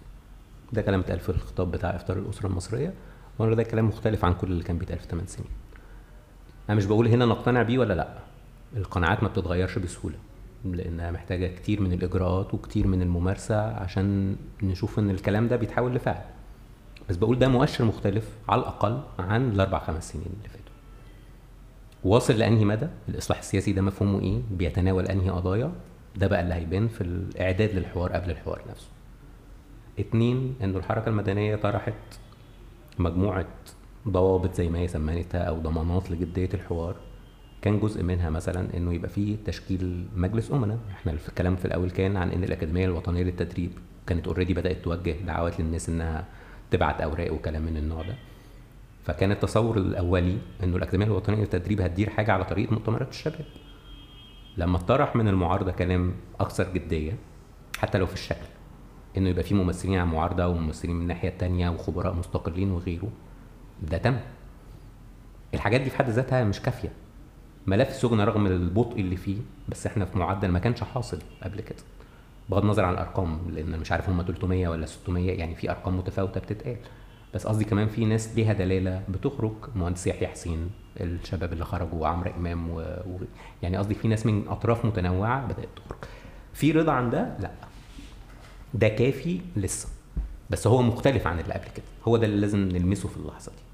[0.73, 2.93] ده كلام اتقال في الخطاب بتاع إفطار الأسرة المصرية
[3.39, 5.49] وأنا ده كلام مختلف عن كل اللي كان بيتقال في 8 سنين.
[6.69, 8.19] أنا مش بقول هنا نقتنع بيه ولا لأ.
[8.77, 10.15] القناعات ما بتتغيرش بسهولة.
[10.65, 16.21] لأنها محتاجة كتير من الإجراءات وكتير من الممارسة عشان نشوف إن الكلام ده بيتحول لفعل.
[17.09, 20.73] بس بقول ده مؤشر مختلف على الأقل عن الأربع خمس سنين اللي فاتوا.
[22.03, 25.71] واصل لأنهي مدى؟ الإصلاح السياسي ده مفهومه إيه؟ بيتناول أنهي قضايا؟
[26.15, 28.87] ده بقى اللي هيبان في الإعداد للحوار قبل الحوار نفسه.
[29.99, 31.93] اتنين إنه الحركة المدنية طرحت
[32.99, 33.45] مجموعة
[34.07, 36.95] ضوابط زي ما هي سميتها أو ضمانات لجدية الحوار.
[37.61, 40.77] كان جزء منها مثلا إنه يبقى فيه تشكيل مجلس أمنا.
[40.91, 43.71] إحنا الكلام في الأول كان عن إن الأكاديمية الوطنية للتدريب
[44.07, 46.25] كانت اوريدي بدأت توجه دعوات للناس إنها
[46.71, 48.15] تبعت أوراق وكلام من النوع ده.
[49.03, 53.45] فكان التصور الأولي إنه الأكاديمية الوطنية للتدريب هتدير حاجة على طريقة مؤتمرات الشباب.
[54.57, 57.11] لما اتطرح من المعارضة كلام أكثر جدية
[57.77, 58.45] حتى لو في الشكل
[59.17, 63.09] إنه يبقى في ممثلين عن معارضه وممثلين من الناحية الثانية وخبراء مستقلين وغيره
[63.81, 64.17] ده تم.
[65.53, 66.91] الحاجات دي في حد ذاتها مش كافية.
[67.67, 69.37] ملف السجن رغم البطء اللي فيه
[69.69, 71.79] بس إحنا في معدل ما كانش حاصل قبل كده.
[72.49, 76.39] بغض النظر عن الأرقام لأن مش عارف هم 300 ولا 600 يعني في أرقام متفاوتة
[76.39, 76.77] بتتقال.
[77.33, 80.69] بس قصدي كمان في ناس ليها دلالة بتخرج مهندس يحيى حسين
[81.01, 82.79] الشباب اللي خرجوا وعمرو إمام و...
[82.79, 83.19] و...
[83.63, 85.99] يعني قصدي في ناس من أطراف متنوعة بدأت تخرج.
[86.53, 87.51] في رضا عن ده؟ لأ.
[88.73, 89.87] ده كافي لسه.
[90.49, 91.85] بس هو مختلف عن اللي قبل كده.
[92.07, 93.68] هو ده اللي لازم نلمسه في اللحظة دي.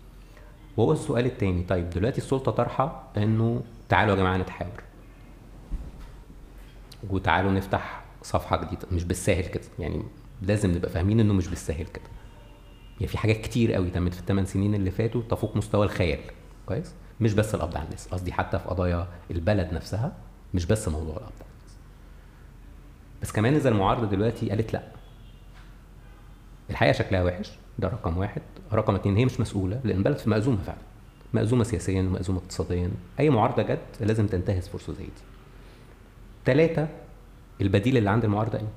[0.77, 1.63] وهو السؤال التاني.
[1.63, 4.83] طيب دلوقتي السلطة طرحه إنه تعالوا يا جماعة نتحاور.
[7.09, 8.87] وتعالوا نفتح صفحة جديدة.
[8.91, 9.63] مش بالساهل كده.
[9.79, 10.03] يعني
[10.41, 12.03] لازم نبقى فاهمين إنه مش بالساهل كده.
[12.95, 16.19] يعني في حاجات كتير قوي تمت في الثمان سنين اللي فاتوا تفوق مستوى الخيال.
[16.65, 18.07] كويس؟ مش بس القبض على الناس.
[18.07, 20.15] قصدي حتى في قضايا البلد نفسها
[20.53, 21.75] مش بس موضوع القبض على الناس.
[23.21, 24.83] بس كمان إذا المعارضة دلوقتي قالت لأ.
[26.69, 27.51] الحقيقة شكلها وحش.
[27.79, 28.41] ده رقم واحد.
[28.73, 30.77] رقم اتنين هي مش مسؤولة لأن البلد في مأزومة فعلا.
[31.33, 32.91] مأزومة سياسيا ومأزومه اقتصاديا.
[33.19, 35.11] أي معارضة جت لازم تنتهز فرصة زي دي.
[36.45, 36.87] ثلاثة
[37.61, 38.67] البديل اللي عند المعارضة إيه؟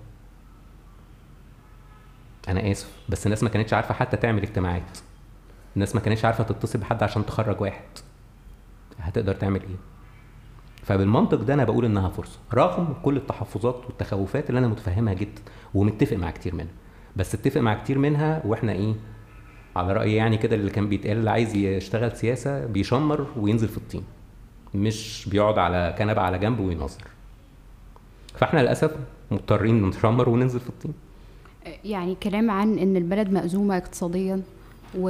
[2.49, 4.99] أنا آسف بس الناس ما كانتش عارفة حتى تعمل اجتماعات.
[5.77, 7.83] الناس ما كانتش عارفة تتصل بحد عشان تخرج واحد.
[8.99, 9.77] هتقدر تعمل إيه؟
[10.83, 15.43] فبالمنطق ده أنا بقول إنها فرصة رغم كل التحفظات والتخوفات اللي أنا متفهمها جدا
[15.75, 16.73] ومتفق مع كتير منها.
[17.19, 18.95] بس اتفق مع كتير منها وإحنا إيه
[19.77, 24.03] على رايي يعني كده اللي كان بيتقال اللي عايز يشتغل سياسة بيشمر وينزل في الطين
[24.75, 27.03] مش بيقعد على كنبة على جنب وينظر
[28.35, 28.91] فاحنا للأسف
[29.31, 30.93] مضطرين نشمر وننزل في الطين.
[31.85, 34.43] يعني كلام عن إن البلد مأزومة اقتصاديا
[34.99, 35.09] و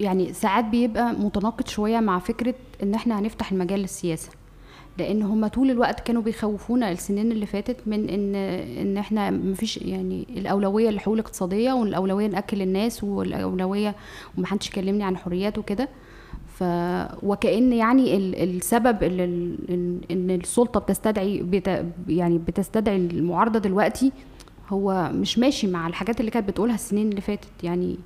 [0.00, 4.30] يعني ساعات بيبقى متناقض شوية مع فكرة إن إحنا هنفتح المجال للسياسة.
[4.98, 8.34] لأن هم طول الوقت كانوا بيخوفونا السنين اللي فاتت من إن
[8.80, 13.94] إن إحنا مفيش يعني الأولوية للحقوق الاقتصادية والأولوية ناكل الناس والأولوية
[14.38, 15.88] ومحدش يكلمني عن حريات وكده
[16.46, 16.64] ف
[17.22, 24.12] وكأن يعني ال- السبب اللي ال- إن السلطة بتستدعي بت يعني بتستدعي المعارضة دلوقتي
[24.68, 27.96] هو مش ماشي مع الحاجات اللي كانت بتقولها السنين اللي فاتت يعني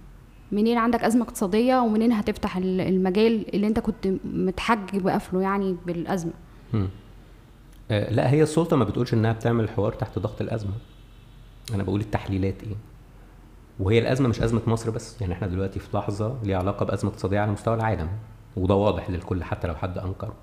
[0.53, 6.33] منين عندك أزمة اقتصادية ومنين هتفتح ال- المجال اللي أنت كنت متحجج بقفله يعني بالأزمة.
[7.91, 10.73] آه لا هي السلطة ما بتقولش إنها بتعمل حوار تحت ضغط الأزمة.
[11.75, 12.77] أنا بقول التحليلات إيه؟
[13.81, 17.41] وهي الأزمة مش أزمة مصر بس يعني إحنا دلوقتي في لحظة ليها علاقة بأزمة اقتصاديه
[17.41, 18.09] على مستوى العالم
[18.57, 20.35] وده واضح للكل حتى لو حد أنكره.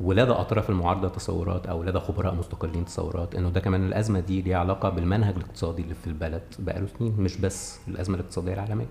[0.00, 4.58] ولدى أطراف المعارضة تصورات أو لدى خبراء مستقلين تصورات إنه ده كمان الأزمة دي ليها
[4.58, 8.86] علاقة بالمنهج الاقتصادي اللي في البلد بقاله سنين مش بس الأزمة الاقتصادية العالمية.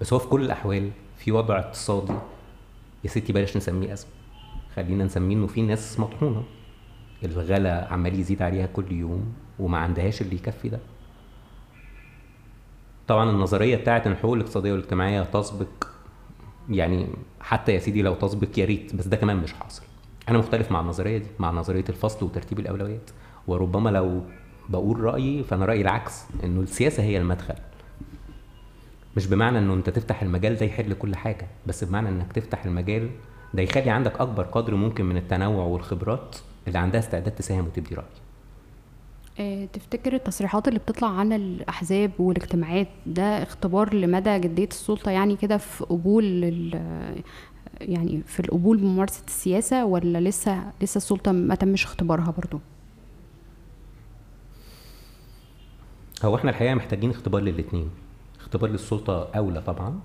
[0.00, 2.12] بس هو في كل الأحوال في وضع اقتصادي.
[3.04, 4.10] يا ستي بلاش نسميه أزمة.
[4.76, 6.44] خلينا نسميه إنه في ناس مطحونة.
[7.24, 10.78] الغلا عمال يزيد عليها كل يوم وما عندهاش اللي يكفي ده.
[13.08, 15.86] طبعا النظرية بتاعت ان الحقوق الاقتصادية والاجتماعية تسبق
[16.70, 17.06] يعني
[17.40, 19.82] حتى يا سيدي لو تسبق يا ريت بس ده كمان مش حاصل.
[20.28, 23.10] أنا مختلف مع النظرية دي مع نظرية الفصل وترتيب الأولويات.
[23.46, 24.22] وربما لو
[24.68, 27.54] بقول رأيي فأنا رأيي العكس إنه السياسة هي المدخل.
[29.16, 33.10] مش بمعنى إنه أنت تفتح المجال ده يحل كل حاجة بس بمعنى إنك تفتح المجال
[33.54, 36.36] ده يخلي عندك أكبر قدر ممكن من التنوع والخبرات
[36.68, 38.04] اللي عندها استعداد تساهم وتبدي رأي.
[39.40, 45.56] آه، تفتكر التصريحات اللي بتطلع عن الأحزاب والاجتماعات ده اختبار لمدى جدية السلطة يعني كده
[45.56, 46.44] في قبول
[47.80, 52.60] يعني في القبول بممارسة السياسة ولا لسه لسه السلطة ما تمش اختبارها برضو؟
[56.24, 57.90] هو إحنا الحقيقة محتاجين اختبار للاثنين
[58.40, 60.00] اختبار للسلطة أولى طبعا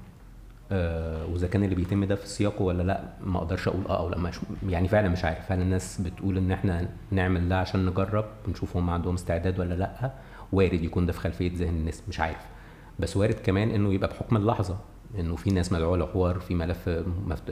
[0.72, 4.18] وإذا كان اللي بيتم ده في سياقه ولا لأ ما أقدرش أقول آه أو لأ.
[4.18, 4.40] مش
[4.70, 5.52] يعني فعلا مش عارف.
[5.52, 10.12] هل الناس بتقول إن إحنا نعمل ده عشان نجرب ونشوف هم عندهم استعداد ولا لأ.
[10.52, 12.46] وارد يكون ده في خلفية ذهن الناس مش عارف.
[13.00, 14.78] بس وارد كمان إنه يبقى بحكم اللحظة.
[15.20, 16.90] إنه في ناس مدعوة لحوار في ملف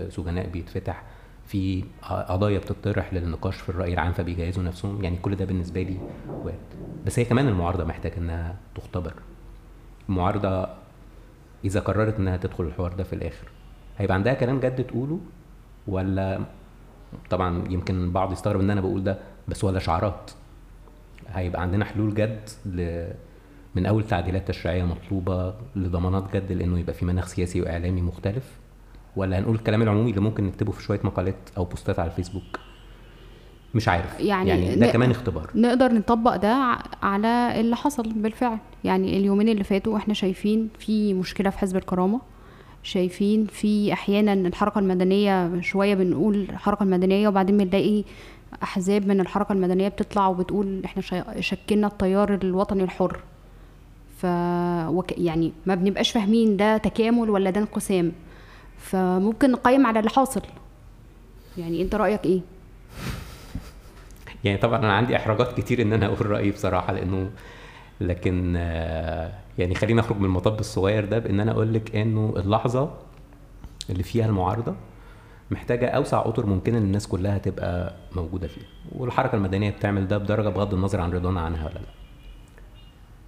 [0.10, 1.04] سجناء بيتفتح
[1.46, 1.84] في
[2.28, 5.04] قضايا بتطرح للنقاش في الرأي العام فبيجهزوا نفسهم.
[5.04, 5.98] يعني كل ده بالنسبة لي
[6.44, 6.58] وارد.
[7.06, 9.14] بس هي كمان المعارضة محتاجة إنها تختبر.
[10.10, 10.68] المعارضة
[11.66, 13.48] إذا قررت إنها تدخل الحوار ده في الآخر.
[13.98, 15.20] هيبقى عندها كلام جد تقوله
[15.88, 16.40] ولا
[17.30, 20.32] طبعا يمكن البعض يستغرب إن أنا بقول ده بس ولا شعارات.
[21.28, 23.08] هيبقى عندنا حلول جد ل...
[23.76, 28.60] من أول تعديلات تشريعية مطلوبة لضمانات جد لإنه يبقى في مناخ سياسي وإعلامي مختلف
[29.16, 32.60] ولا هنقول الكلام العمومي اللي ممكن نكتبه في شوية مقالات أو بوستات على الفيسبوك.
[33.74, 34.20] مش عارف.
[34.20, 35.50] يعني يعني ده كمان اختبار.
[35.56, 38.58] نقدر نطبق ده على اللي حصل بالفعل.
[38.84, 42.22] يعني اليومين اللي فاتوا إحنا شايفين في مشكلة في حزب الكرامة.
[42.84, 48.04] شايفين في أحيانا الحركة المدنية شوية بنقول الحركة المدنية وبعدين بنلاقي
[48.64, 53.20] أحزاب من الحركة المدنية بتطلع وبتقول إحنا شكلنا التيار الوطني الحر.
[54.18, 54.26] ف
[54.88, 55.18] وك...
[55.20, 58.12] يعني ما بنبقاش فاهمين ده تكامل ولا ده انقسام.
[58.78, 60.42] فممكن نقيم على اللي حاصل.
[61.58, 62.42] يعني أنت رأيك إيه؟
[64.44, 67.32] يعني طبعا أنا عندي إحراجات كتير إن أنا أقول رأيي بصراحة لأنه
[68.02, 72.92] لكن آه، يعني خلينا أخرج من المطب الصغير ده بإن أنا أقول لك إنه اللحظة
[73.90, 74.76] اللي فيها المعارضة
[75.52, 78.66] محتاجة أوسع أطر ممكنة ان الناس كلها تبقى موجودة فيها.
[78.92, 81.90] والحركة المدنية بتعمل ده بدرجة بغض النظر عن رضانا عنها ولا لا.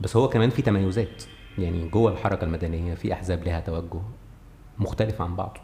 [0.02, 1.24] بس هو كمان في تميزات.
[1.58, 4.02] يعني جوه الحركة المدنية في أحزاب لها توجه
[4.80, 5.60] مختلف عن بعضه.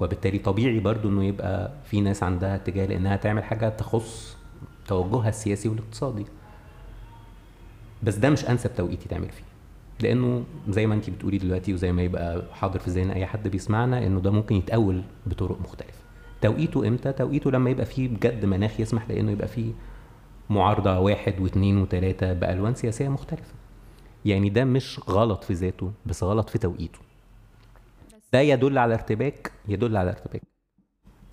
[0.00, 4.36] وبالتالي طبيعي برضو إنه يبقى في ناس عندها اتجاه لإنها تعمل حاجة تخص
[4.86, 6.24] توجهها السياسي والاقتصادي.
[8.02, 9.44] بس ده مش أنسب توقيت يتعمل فيه
[10.00, 14.06] لأنه زي ما انت بتقولي دلوقتي وزي ما يبقى حاضر في ذهن أي حد بيسمعنا
[14.06, 15.98] إنه ده ممكن يتأول بطرق مختلفة.
[16.40, 19.72] توقيته إمتى؟ توقيته لما يبقى فيه بجد مناخ يسمح لإنه يبقى فيه
[20.50, 23.54] معارضة واحد واثنين وثلاثة بألوان سياسية مختلفة.
[24.24, 26.98] يعني ده مش غلط في ذاته بس غلط في توقيته.
[28.32, 30.42] ده يدل على ارتباك يدل على ارتباك.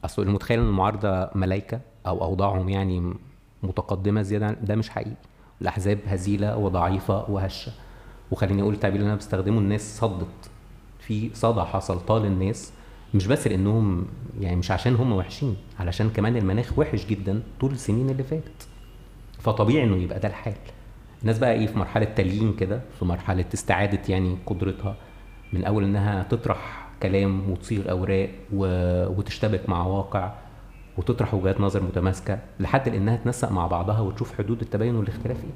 [0.06, 3.14] أصل المتخيل إن المعارضة ملايكة أو أوضاعهم يعني
[3.64, 5.16] متقدمة زيادة ده مش حقيقي.
[5.62, 7.72] الأحزاب هزيلة وضعيفة وهشة.
[8.32, 10.49] وخليني أقول التعبير اللي أنا بستخدمه الناس صدت.
[10.99, 12.74] في صدى حصل طال الناس
[13.14, 14.05] مش بس لأنهم
[14.41, 18.68] يعني مش عشان هم وحشين علشان كمان المناخ وحش جدا طول السنين اللي فاتت.
[19.39, 20.53] فطبيعي إنه يبقى ده الحال.
[21.22, 24.95] الناس بقى إيه في مرحلة تليين كده في مرحلة استعادة يعني قدرتها.
[25.53, 28.66] من أول إنها تطرح كلام وتصيغ أوراق و...
[29.20, 30.34] وتشتبك مع واقع.
[30.98, 35.50] وتطرح وجهات نظر متماسكة لحد انها تنسق مع بعضها وتشوف حدود التباين والاختلاف إيه.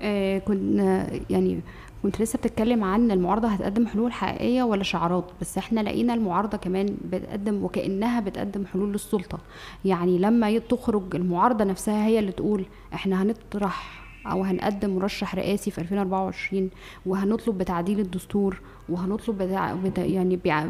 [0.00, 1.60] آه كنا يعني
[2.02, 6.96] كنت لسه بتتكلم عن المعارضة هتقدم حلول حقيقية ولا شعارات؟ بس إحنا لقينا المعارضة كمان
[7.12, 9.38] بتقدم وكأنها بتقدم حلول للسلطة.
[9.84, 12.64] يعني لما تخرج المعارضة نفسها هي اللي تقول
[12.94, 16.70] إحنا هنطرح أو هنقدم مرشح رئاسي في 2024
[17.06, 20.66] وهنطلب بتعديل الدستور وهنطلب بتاع بتاع يعني بيع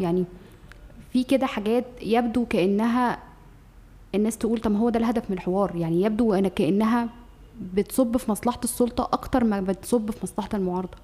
[0.00, 0.24] يعني
[1.12, 3.18] في كده حاجات يبدو كأنها
[4.14, 5.76] الناس تقول طب هو ده الهدف من الحوار.
[5.76, 7.08] يعني يبدو أن كأنها
[7.74, 10.98] بتصب في مصلحة السلطة أكتر ما بتصب في مصلحة المعارضة.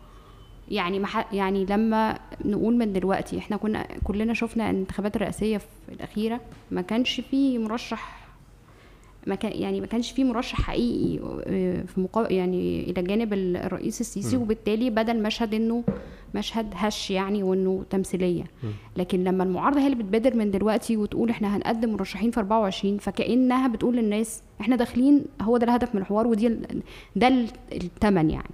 [0.71, 1.33] يعني مح...
[1.35, 6.41] يعني لما نقول من دلوقتي إحنا كنا كلنا شفنا الانتخابات الرئاسية في الأخيرة
[6.71, 8.21] ما كانش في مرشح
[9.27, 12.33] ما كان يعني ما كانش في مرشح حقيقي آه، في مقا...
[12.33, 14.37] يعني إلى جانب الرئيس السيسي.
[14.37, 15.85] وبالتالي بدا المشهد إنه
[16.35, 18.45] مشهد هش يعني وإنه تمثيلية.
[18.97, 23.69] لكن لما المعارضة هي اللي بتبادر من دلوقتي وتقول إحنا هنقدم مرشحين في 24 فكأنها
[23.69, 26.57] بتقول للناس إحنا داخلين هو ده الهدف من الحوار ودي
[27.17, 28.51] ده الثمن يعني.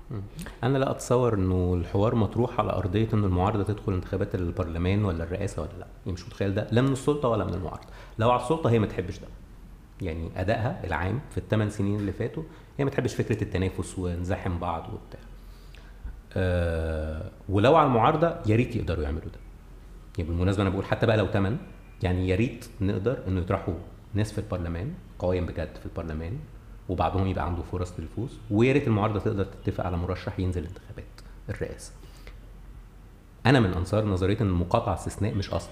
[0.64, 5.62] أنا لا أتصور إنه الحوار مطروح على أرضية إن المعارضة تدخل انتخابات البرلمان ولا الرئاسة
[5.62, 5.86] ولا لأ.
[6.04, 7.86] يعني مش متخيل ده لا من السلطة ولا من المعارضة.
[8.18, 9.26] لو على السلطة هي ما تحبش ده.
[10.02, 12.42] يعني أدائها العام في الثمان سنين اللي فاتوا
[12.78, 15.20] هي ما تحبش فكرة التنافس ونزاحم بعض وبتاع.
[17.48, 19.38] ولو على المعارضة يا ريت يقدروا يعملوا ده.
[20.18, 21.56] يعني بالمناسبة أنا بقول حتى بقى لو ثمن
[22.02, 23.74] يعني يا ريت نقدر إنه يطرحوا
[24.14, 26.38] ناس في البرلمان قوايم بجد في البرلمان
[26.88, 31.04] وبعضهم يبقى عنده فرص للفوز ويا ريت المعارضة تقدر تتفق على مرشح ينزل انتخابات
[31.48, 31.92] الرئاسة.
[33.46, 35.70] أنا من أنصار نظرية إن المقاطعة استثناء مش أصل.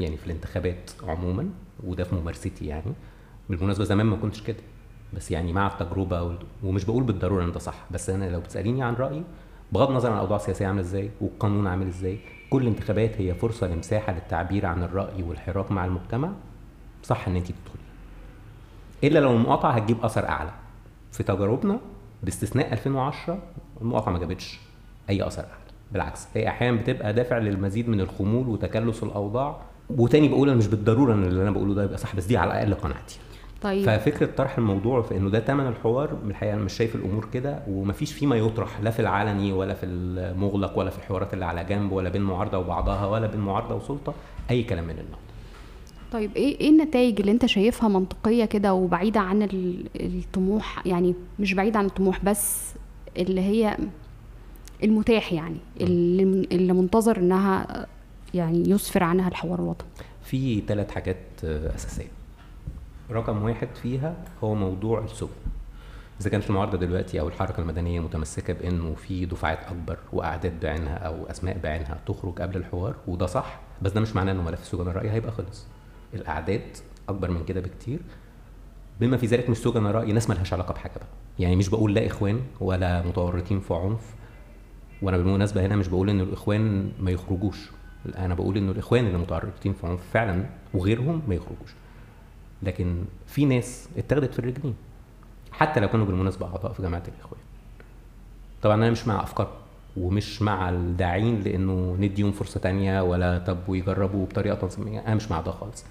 [0.00, 1.48] يعني في الانتخابات عموما
[1.84, 2.92] وده في ممارستي يعني
[3.50, 4.62] بالمناسبة زمان ما كنتش كده.
[5.14, 8.94] بس يعني مع التجربة ومش بقول بالضرورة إن ده صح بس أنا لو بتسأليني عن
[8.94, 9.22] رأيي
[9.72, 12.18] بغض النظر عن الأوضاع السياسية عاملة إزاي والقانون عامل إزاي
[12.50, 16.30] كل انتخابات هي فرصة لمساحة للتعبير عن الرأي والحراك مع المجتمع.
[17.02, 17.82] صح إن انت تدخلي
[19.04, 20.50] إلا لو المقاطعة هتجيب أثر أعلى.
[21.12, 21.78] في تجاربنا
[22.22, 23.38] باستثناء 2010
[23.80, 24.60] المقاطعة ما جابتش
[25.10, 25.62] أي أثر أعلى.
[25.92, 29.56] بالعكس هي أحيانا بتبقى دافع للمزيد من الخمول وتكلس الأوضاع.
[29.90, 32.50] وتاني بقول أنا مش بالضرورة إن اللي أنا بقوله ده يبقى صح بس دي على
[32.52, 33.18] الأقل قناعتي.
[33.62, 33.86] طيب.
[33.86, 38.12] ففكرة طرح الموضوع في إنه ده ثمن الحوار الحقيقة أنا مش شايف الأمور كده ومفيش
[38.12, 42.08] فيما يطرح لا في العلني ولا في المغلق ولا في الحوارات اللي على جنب ولا
[42.08, 44.14] بين معارضة وبعضها ولا بين معارضة وسلطة
[44.50, 45.18] أي كلام من النوع
[46.12, 49.48] طيب إيه إيه النتائج اللي أنت شايفها منطقية كده وبعيدة عن
[49.96, 52.72] الطموح؟ يعني مش بعيدة عن الطموح بس
[53.16, 53.76] اللي هي
[54.84, 57.86] المتاح يعني اللي, اللي منتظر إنها
[58.34, 59.88] يعني يسفر عنها الحوار الوطني.
[60.24, 62.21] في ثلاث حاجات أساسية.
[63.12, 65.30] رقم واحد فيها هو موضوع السبل
[66.20, 71.26] إذا كانت المعارضة دلوقتي أو الحركة المدنية متمسكة بإنه في دفعات أكبر وأعداد بعينها أو
[71.26, 75.10] أسماء بعينها تخرج قبل الحوار وده صح بس ده مش معناه إنه ملف سجن الراي
[75.10, 75.66] هيبقى خلص.
[76.14, 76.76] الأعداد
[77.08, 77.98] أكبر من كده بكتير.
[79.00, 81.06] بما في ذلك مش سجن الراي ناس مالهاش علاقة بحاجة بقى.
[81.38, 84.14] يعني مش بقول لا إخوان ولا متورطين في عنف.
[85.02, 87.70] وأنا بالمناسبة هنا مش بقول إن الإخوان ما يخرجوش.
[88.18, 90.44] أنا بقول انه الإخوان اللي متورطين في عنف فعلا
[90.74, 91.74] وغيرهم ما يخرجوش.
[92.62, 94.74] لكن في ناس اتاخدت في الرجلين
[95.52, 97.40] حتى لو كانوا بالمناسبة أعضاء في جماعة الإخوان.
[98.62, 99.50] طبعا أنا مش مع أفكار
[99.96, 105.40] ومش مع الداعين لأنه نديهم فرصة تانية ولا طب ويجربوا بطريقة تنظيمية أنا مش مع
[105.40, 105.84] ده خالص.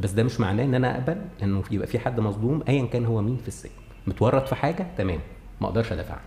[0.00, 3.22] بس ده مش معناه إن أنا أقبل إنه يبقى في حد مظلوم ايا كان هو
[3.22, 3.72] مين في السجن.
[4.06, 5.20] متورط في حاجة؟ تمام
[5.60, 6.22] ما أقدرش أدافع عنه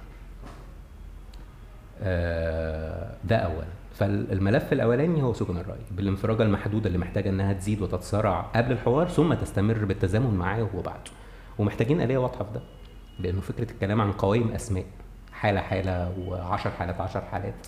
[2.02, 3.66] آه، ده اولا.
[3.94, 9.34] فالملف الأولاني هو سكن الرأي بالانفراجه المحدوده اللي محتاجة إنها تزيد وتتسارع قبل الحوار ثم
[9.34, 11.12] تستمر بالتزامن معاه وبعده
[11.60, 12.62] ومحتاجين آلية واضحة في ده
[13.20, 14.86] لأنه فكرة الكلام عن قوائم أسماء
[15.32, 17.68] حالة حالة و10 حالات 10 حالات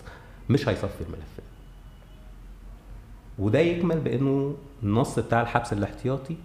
[0.50, 1.44] مش هيصفي الملف ده.
[3.38, 6.36] وده يكمل بأنه النص بتاع الحبس الاحتياطي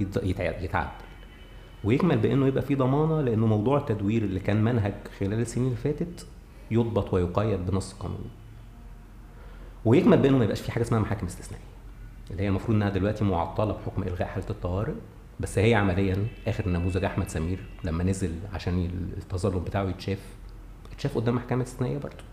[0.00, 0.88] يتعدل.
[1.84, 6.26] ويكمل بأنه يبقى في ضمانة لأنه موضوع التدوير اللي كان منهج خلال السنين اللي فاتت
[6.70, 8.30] يضبط ويقيد بنص قانوني.
[9.84, 11.64] ويكمل بانه ما يبقاش في حاجة اسمها محاكم استثنائية.
[12.30, 14.92] اللي هي المفروض إنها دلوقتي معطلة بحكم إلغاء حالة الطوارئ
[15.40, 20.18] بس هي عمليا آخر نموذج أحمد سمير لما نزل عشان التظلم بتاعه يتشاف
[20.92, 22.24] اتشاف قدام محكمه استثنائية برضه.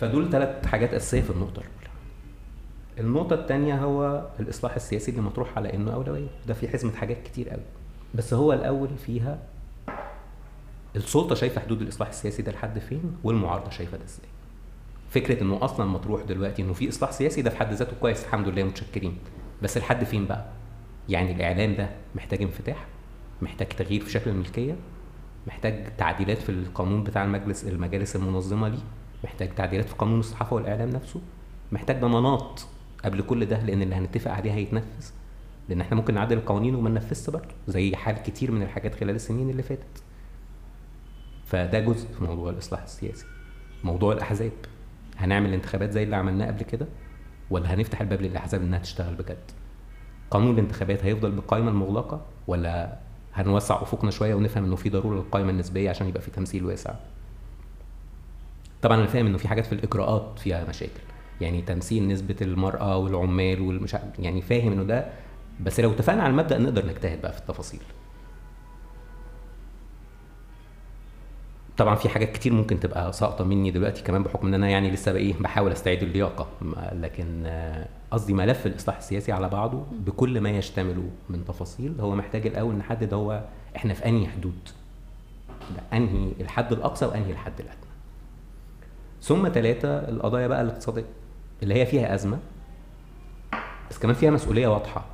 [0.00, 1.90] فدول ثلاث حاجات أساسية في النقطة الأولى.
[2.98, 7.48] النقطة الثانية هو الإصلاح السياسي اللي مطروح على إنه أولوية، ده في حزمة حاجات كتير
[7.50, 7.62] قوي.
[8.14, 9.38] بس هو الأول فيها
[10.96, 14.28] السلطة شايفة حدود الإصلاح السياسي ده لحد فين؟ والمعارضة شايفة ده إزاي.
[15.10, 18.48] فكرة إنه أصلا مطروح دلوقتي إنه في إصلاح سياسي ده في حد ذاته كويس الحمد
[18.48, 19.18] لله متشكرين.
[19.62, 20.44] بس لحد فين بقى؟
[21.08, 22.86] يعني الإعلام ده محتاج انفتاح،
[23.42, 24.76] محتاج تغيير في شكل الملكية،
[25.46, 28.78] محتاج تعديلات في القانون بتاع المجلس المجالس المنظمة ليه،
[29.24, 31.20] محتاج تعديلات في قانون الصحافة والإعلام نفسه،
[31.72, 32.60] محتاج ضمانات
[33.04, 35.10] قبل كل ده لأن اللي هنتفق عليه هيتنفذ
[35.68, 39.50] لأن إحنا ممكن نعدل القوانين وما ننفذش برضه زي حال كتير من الحاجات خلال السنين
[39.50, 40.02] اللي فاتت
[41.46, 43.26] فده جزء في موضوع الإصلاح السياسي
[43.84, 44.52] موضوع الأحزاب
[45.18, 46.86] هنعمل انتخابات زي اللي عملناه قبل كده؟
[47.50, 49.50] ولا هنفتح الباب للأحزاب إنها تشتغل بجد؟
[50.30, 52.98] قانون الانتخابات هيفضل بالقائمه المغلقة؟ ولا
[53.34, 56.94] هنوسع أفقنا شوية ونفهم إنه في ضرورة للقائمة النسبية عشان يبقى في تمثيل واسع؟
[58.82, 61.00] طبعا أنا فاهم إنه في حاجات في الإجراءات فيها مشاكل.
[61.40, 65.06] يعني تمثيل نسبة المرأة والعمال والمش يعني فاهم إنه ده
[65.60, 67.80] بس لو اتفقنا على المبدأ نقدر نجتهد بقى في التفاصيل.
[71.78, 75.12] طبعا في حاجات كتير ممكن تبقى ساقطة مني دلوقتي كمان بحكم إن أنا يعني لسه
[75.12, 76.46] بايه بحاول أستعيد اللياقة.
[76.92, 82.46] لكن آه، قصدي ملف الإصلاح السياسي على بعضه بكل ما يشتمله من تفاصيل هو محتاج
[82.46, 83.44] الأول نحدد هو
[83.76, 84.58] إحنا في أنهي حدود؟
[85.92, 87.80] أنهي الحد الأقصى وأنهي الحد الأدنى.
[89.22, 91.04] ثم ثلاثة القضايا بقى الاقتصادية
[91.62, 92.38] اللي هي فيها أزمة
[93.90, 95.04] بس كمان فيها مسؤولية واضحة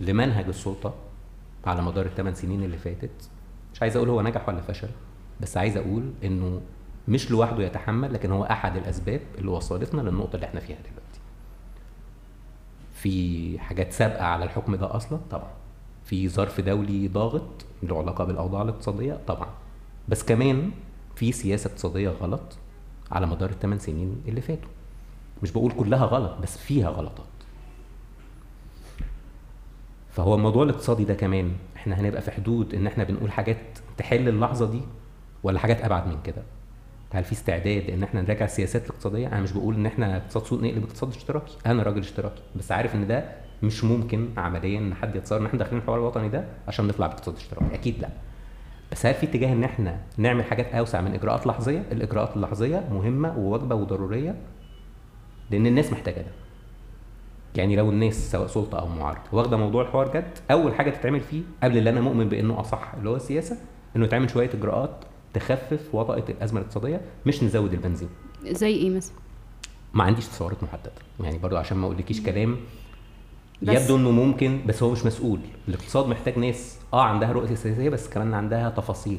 [0.00, 0.94] لمنهج السلطة
[1.66, 3.28] على مدار الثمان سنين اللي فاتت.
[3.78, 4.88] مش عايز أقول هو نجح ولا فشل
[5.40, 6.60] بس عايز أقول إنه
[7.08, 11.20] مش لوحده يتحمل لكن هو أحد الأسباب اللي وصلتنا للنقطة اللي إحنا فيها دلوقتي.
[12.94, 15.50] في حاجات سابقة على الحكم ده أصلا؟ طبعا.
[16.04, 19.48] في ظرف دولي ضاغط له علاقة بالأوضاع الاقتصادية؟ طبعا.
[20.08, 20.70] بس كمان
[21.16, 22.58] في سياسة اقتصادية غلط
[23.12, 24.70] على مدار الثمان سنين اللي فاتوا.
[25.42, 27.26] مش بقول كلها غلط بس فيها غلطات.
[30.12, 33.56] فهو الموضوع الاقتصادي ده كمان إحنا هنبقى في حدود إن إحنا بنقول حاجات
[33.96, 34.80] تحل اللحظة دي
[35.42, 36.42] ولا حاجات أبعد من كده؟
[37.12, 40.60] هل في استعداد إن إحنا نراجع السياسات الاقتصادية؟ أنا مش بقول إن إحنا اقتصاد سوق
[40.62, 43.24] نقلب اقتصاد اشتراكي أنا راجل اشتراكي بس عارف إن ده
[43.62, 47.36] مش ممكن عمليا إن حد يتصور إن إحنا داخلين الحوار الوطني ده عشان نطلع باقتصاد
[47.36, 47.74] اشتراكي.
[47.74, 48.08] أكيد لأ.
[48.92, 53.38] بس هل في اتجاه إن إحنا نعمل حاجات أوسع من إجراءات لحظية؟ الإجراءات اللحظية مهمة
[53.38, 54.34] وواجبة وضرورية
[55.50, 56.30] لأن الناس محتاجة ده.
[57.56, 59.20] يعني لو الناس سواء سلطة أو معارضة.
[59.32, 63.10] واخدة موضوع الحوار جد؟ أول حاجة تتعمل فيه قبل اللي أنا مؤمن بإنه أصح اللي
[63.10, 63.56] هو السياسة
[63.96, 64.90] إنه يتعمل شوية إجراءات
[65.34, 68.08] تخفف وطأة الأزمة الاقتصادية مش نزود البنزين.
[68.44, 69.16] زي إيه مثلا؟
[69.94, 70.92] ما عنديش تصورات محددة.
[71.20, 72.56] يعني برضو عشان ما أقولكيش كلام
[73.62, 75.38] بس- يبدو إنه ممكن بس هو مش مسؤول.
[75.68, 79.18] الاقتصاد محتاج ناس آه عندها رؤية سياسية بس كمان عندها تفاصيل.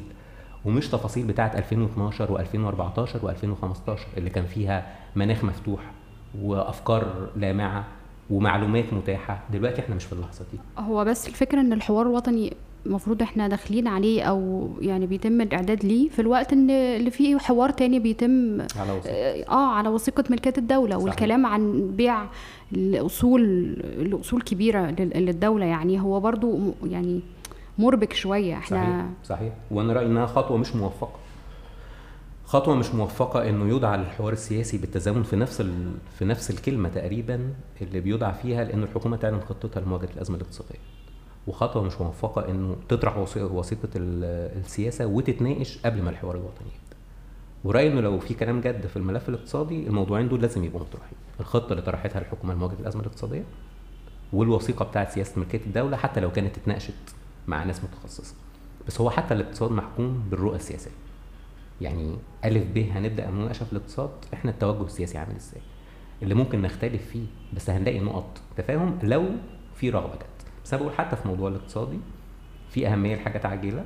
[0.64, 5.80] ومش تفاصيل بتاعة 2012 و2014 و2015 اللي كان فيها مناخ مفتوح
[6.42, 7.84] وأفكار لامعة.
[8.30, 9.42] ومعلومات متاحة.
[9.52, 10.58] دلوقتي إحنا مش في اللحظة دي.
[10.78, 12.52] هو بس الفكرة إن الحوار الوطني
[12.86, 17.70] المفروض إحنا داخلين عليه أو يعني بيتم الإعداد ليه في الوقت إن اللي فيه حوار
[17.70, 19.12] تاني بيتم على وصول
[19.48, 20.90] آه على وثيقة ملكية الدولة.
[20.94, 21.04] صحيح.
[21.04, 22.22] والكلام عن بيع
[22.72, 23.42] الأصول
[23.84, 27.20] الأصول كبيرة لل- للدولة يعني هو برضو يعني
[27.78, 28.54] مربك شوية.
[28.56, 28.76] إحنا
[29.24, 29.52] صحيح صحيح.
[29.70, 31.12] وأنا رأيي إنها خطوة مش موفقة.
[32.50, 35.92] خطوة مش موفقة إنه يدعى للحوار السياسي بالتزامن في نفس ال...
[36.18, 40.78] في نفس الكلمة تقريبا اللي بيدعى فيها لأن الحكومة تعلن خطتها لمواجهة الأزمة الاقتصادية.
[41.46, 46.96] وخطوة مش موفقة إنه تطرح وثي- وثيقه ال- السياسة وتتناقش قبل ما الحوار الوطني يبدأ.
[47.64, 51.18] ورأيي إنه لو في كلام جد في الملف الاقتصادي الموضوعين دول لازم يبقوا مطروحين.
[51.40, 53.44] الخطة اللي طرحتها الحكومة لمواجهة الأزمة الاقتصادية
[54.32, 56.94] والوثيقة بتاعت سياسة ملكيه الدولة حتى لو كانت اتناقشت
[57.48, 58.34] مع ناس متخصصة.
[58.86, 60.90] بس هو حتى الاقتصاد محكوم بالرؤى السياسية.
[61.80, 65.60] يعني ألف ب هنبدأ المناقشه في الاقتصاد إحنا التوجه السياسي عامل إزاي؟
[66.22, 69.24] اللي ممكن نختلف فيه بس هنلاقي نقط تفاهم لو
[69.74, 71.98] في رغبة جد بس بقول حتى في موضوع الاقتصادي
[72.70, 73.84] في أهمية لحاجات عاجله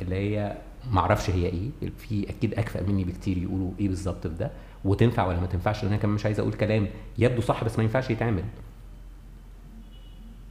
[0.00, 0.58] اللي هي
[0.90, 4.50] معرفش هي إيه في أكيد أكفأ مني بكتير يقولوا إيه بالظبط في ده
[4.84, 6.88] وتنفع ولا ما تنفعش؟ لأن أنا كمان مش عايز أقول كلام
[7.18, 8.44] يبدو صح بس ما ينفعش يتعمل.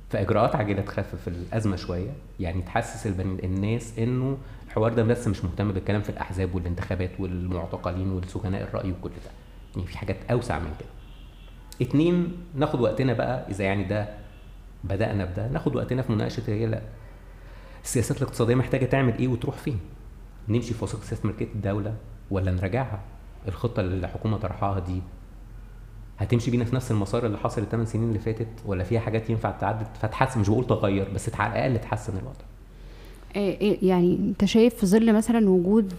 [0.10, 3.08] فإجراءات عاجله تخفف الأزمة شوية يعني تحسس
[3.44, 4.38] الناس إنه
[4.72, 9.32] الحوار ده بس مش مهتم بالكلام في الأحزاب والانتخابات والمعتقلين والسجناء الرأي وكل ده.
[9.76, 10.90] يعني في حاجات أوسع من كده.
[11.88, 14.10] اتنين ناخد وقتنا بقى إذا يعني ده
[14.84, 16.82] بدأنا بده ناخد وقتنا في مناقشة هي لا.
[17.84, 19.80] السياسات الاقتصادية محتاجة تعمل إيه وتروح فين؟
[20.50, 21.96] نمشي في وثيقه سياسة ملكية الدولة
[22.32, 23.00] ولا نراجعها؟
[23.48, 25.02] الخطة اللي الحكومة طرحها دي
[26.20, 29.52] هتمشي بينا في نفس المسار اللي حصل الثمان سنين اللي فاتت ولا فيها حاجات ينفع
[29.52, 32.51] تعدل؟ فتحسن مش بقول تغير بس على الأقل تحسن الوضع.
[33.36, 35.94] يعني أنت شايف في ظل مثلا وجود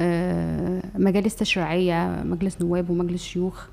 [0.00, 3.66] آه، مجالس تشريعية مجلس نواب ومجلس شيوخ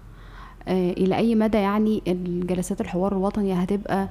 [0.67, 4.09] آه، إلى أي مدى يعني الجلسات الحوار الوطني هتبقى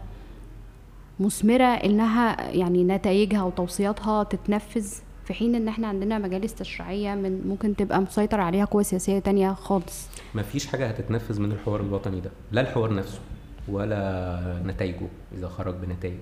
[1.20, 4.86] مثمرة إنها يعني نتائجها وتوصياتها تتنفذ
[5.24, 9.52] في حين إن إحنا عندنا مجالس تشريعية من ممكن تبقى مسيطر عليها قوى سياسية تانية
[9.52, 13.20] خالص؟ ما فيش حاجة هتتنفذ من الحوار الوطني ده لا الحوار نفسه
[13.68, 15.06] ولا نتائجه
[15.38, 16.18] إذا خرج بنتائج.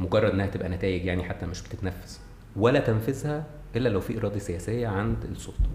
[0.00, 2.18] مجرد إنها تبقى نتائج يعني حتى مش بتتنفذ
[2.56, 3.46] ولا تنفيذها
[3.76, 5.70] إلا لو في إرادة سياسية عند السلطة.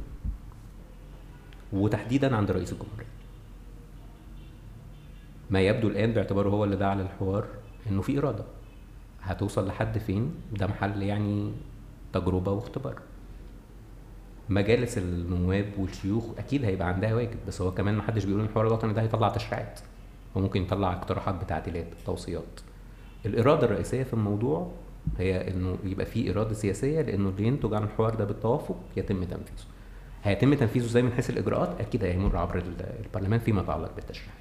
[1.73, 3.05] وتحديدا عند رئيس الجمهورية.
[5.49, 7.45] ما يبدو الآن باعتباره هو اللي دعا للحوار
[7.89, 8.43] إنه في إرادة.
[9.21, 11.53] هتوصل لحد فين؟ ده محل يعني
[12.13, 13.01] تجربة واختبار.
[14.49, 18.93] مجالس النواب والشيوخ أكيد هيبقى عندها واجب بس هو كمان محدش بيقول إن الحوار الوطني
[18.93, 19.79] ده هيطلع تشريعات.
[20.35, 22.59] وممكن يطلع اقتراحات بتعديلات توصيات.
[23.25, 24.71] الإرادة الرئيسية في الموضوع
[25.17, 29.63] هي إنه يبقى في إرادة سياسية لأنه اللي ينتج عن الحوار ده بالتوافق يتم تنفيذه.
[30.23, 32.63] هيتم تنفيذه إزاي من حيث الإجراءات أكيد هيمر عبر
[33.05, 34.33] البرلمان فيما يتعلق بالتشريعات.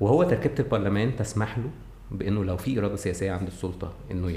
[0.00, 1.70] وهو تركيبة البرلمان تسمح له
[2.10, 4.30] بإنه لو في إرادة سياسية عند السلطة إنه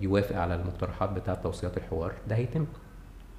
[0.00, 2.66] يوافق على المقترحات بتاعه توصيات الحوار ده هيتم.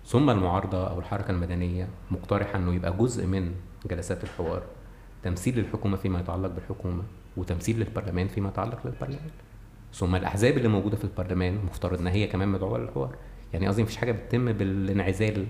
[0.05, 3.51] ثم المعارضة أو الحركة المدنية مقترحة إنه يبقى جزء من
[3.89, 4.63] جلسات الحوار
[5.23, 7.03] تمثيل للحكومه فيما يتعلق بالحكومة
[7.37, 9.29] وتمثيل للبرلمان فيما يتعلق للبرلمان.
[9.93, 13.15] ثم الأحزاب اللي موجودة في البرلمان مفترض إن هي كمان مدعوة للحوار.
[13.53, 15.45] يعني قصدي مفيش حاجة بتتم بالانعزال.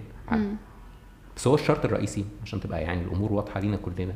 [1.35, 4.13] بس هو الشرط الرئيسي عشان تبقى يعني الأمور واضحة لينا كلنا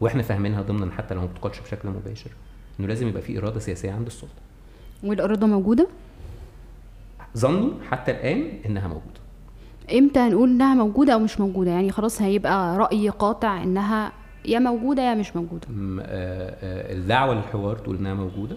[0.00, 2.30] وإحنا فاهمينها ضمنا حتى لو ما بتقالش بشكل مباشر
[2.80, 4.32] إنه لازم يبقى في إرادة سياسية عند السلطة.
[5.02, 5.88] والإرادة موجودة؟
[7.36, 9.20] ظني حتى الآن إنها موجودة.
[9.98, 14.12] إمتى هنقول إنها موجودة أو مش موجودة؟ يعني خلاص هيبقى رأي قاطع إنها
[14.44, 15.68] يا موجودة يا مش موجودة.
[15.68, 18.56] آه، آه، الدعوة للحوار تقول إنها موجودة.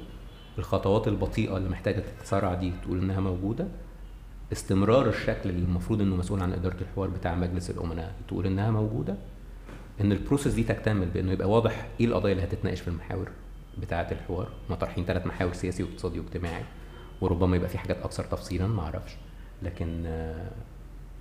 [0.57, 3.67] الخطوات البطيئة اللي محتاجة تتسارع دي تقول إنها موجودة.
[4.51, 9.15] استمرار الشكل اللي المفروض إنه مسؤول عن إدارة الحوار بتاع مجلس الأمناء تقول إنها موجودة.
[10.01, 13.29] إن البروسيس دي تكتمل بإنه يبقى واضح إيه القضايا اللي هتتناقش في المحاور
[13.81, 14.47] بتاعة الحوار.
[14.69, 16.63] هم طرحين ثلاث محاور سياسي واقتصادي واجتماعي.
[17.21, 19.11] وربما يبقى في حاجات أكثر تفصيلا ما أعرفش.
[19.63, 20.51] لكن آه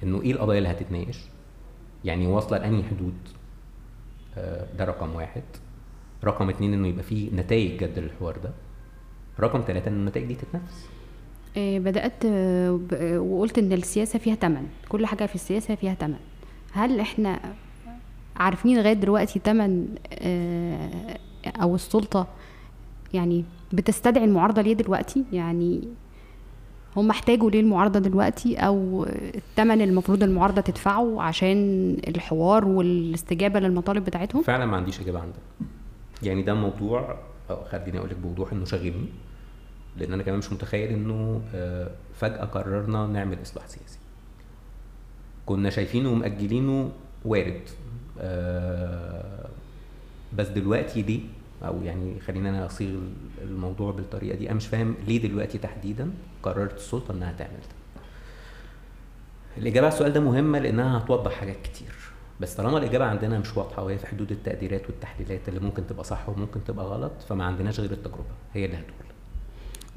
[0.03, 1.19] إنه إيه القضايا اللي هتتناقش؟
[2.05, 3.15] يعني واصلة لأنهي حدود؟
[4.79, 5.43] ده رقم واحد.
[6.25, 8.51] رقم اتنين إنه يبقى في نتائج جد للحوار ده.
[9.41, 10.75] رقم ثلاثة إن النتائج دي تتنفذ
[11.57, 14.67] آه، بدأت آه، وقلت إن السياسة فيها تمن.
[14.89, 16.19] كل حاجة في السياسة فيها تمن.
[16.73, 17.41] هل إحنا
[18.37, 22.27] عارفين لغاية دلوقتي تمن آه، أو السلطة
[23.15, 25.89] يعني بتستدعي المعارضة ليه دلوقتي؟ يعني
[26.97, 31.57] هم احتاجوا ليه المعارضة دلوقتي أو الثمن المفروض المعارضة تدفعه عشان
[32.09, 35.67] الحوار والاستجابة للمطالب بتاعتهم؟ فعلا ما عنديش إجابة عن ده
[36.23, 37.19] يعني ده موضوع
[37.71, 39.09] خليني أقول لك بوضوح إنه شاغلني
[39.97, 43.99] لأن أنا كمان مش متخيل إنه آه، فجأة قررنا نعمل إصلاح سياسي.
[45.47, 46.91] كنا شايفينه ومأجلينه
[47.25, 47.61] وارد.
[48.21, 49.49] آه،
[50.37, 51.21] بس دلوقتي ليه؟
[51.63, 52.99] أو يعني خلينا أنا أصيغ
[53.43, 54.47] الموضوع بالطريقة دي.
[54.47, 56.11] أنا مش فاهم ليه دلوقتي تحديدا
[56.43, 58.03] قررت السلطة إنها تعمل ده.
[59.59, 61.93] الإجابة على السؤال ده مهمة لأنها هتوضح حاجات كتير.
[62.41, 66.29] بس طالما الإجابة عندنا مش واضحة وهي في حدود التقديرات والتحليلات اللي ممكن تبقى صح
[66.29, 68.25] وممكن تبقى غلط فما عندناش غير التجربة.
[68.55, 68.95] هي اللي هتقول.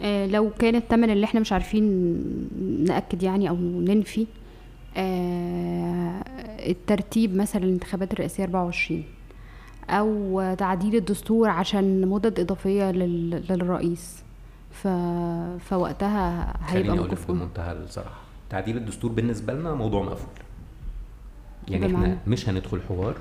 [0.01, 1.83] آه، لو كان الثمن اللي إحنا مش عارفين
[2.87, 4.27] نأكد يعني أو ننفي
[4.97, 6.23] آه،
[6.69, 9.03] الترتيب مثلا الانتخابات الرئاسية 24
[9.89, 14.23] أو تعديل الدستور عشان مدد إضافية للرئيس.
[14.71, 14.87] ف...
[15.59, 18.19] فوقتها هيبقى موقف بمنتهى الصراحة
[18.49, 20.33] تعديل الدستور بالنسبة لنا موضوع مقفول.
[21.67, 23.15] يعني إحنا مش هندخل حوار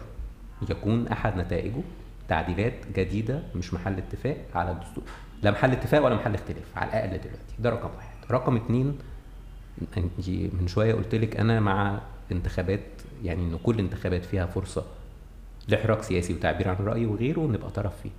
[0.70, 1.82] يكون أحد نتائجه
[2.28, 5.04] تعديلات جديدة مش محل اتفاق على الدستور.
[5.42, 7.54] لا محل اتفاق ولا محل اختلاف على الأقل دلوقتي.
[7.58, 8.16] ده رقم واحد.
[8.30, 8.98] رقم اتنين
[9.82, 12.00] انت من شوية قلت لك أنا مع
[12.32, 12.80] انتخابات
[13.24, 14.84] يعني إن كل انتخابات فيها فرصة
[15.68, 18.10] لحراك سياسي وتعبير عن الراي وغيره نبقى طرف فيه.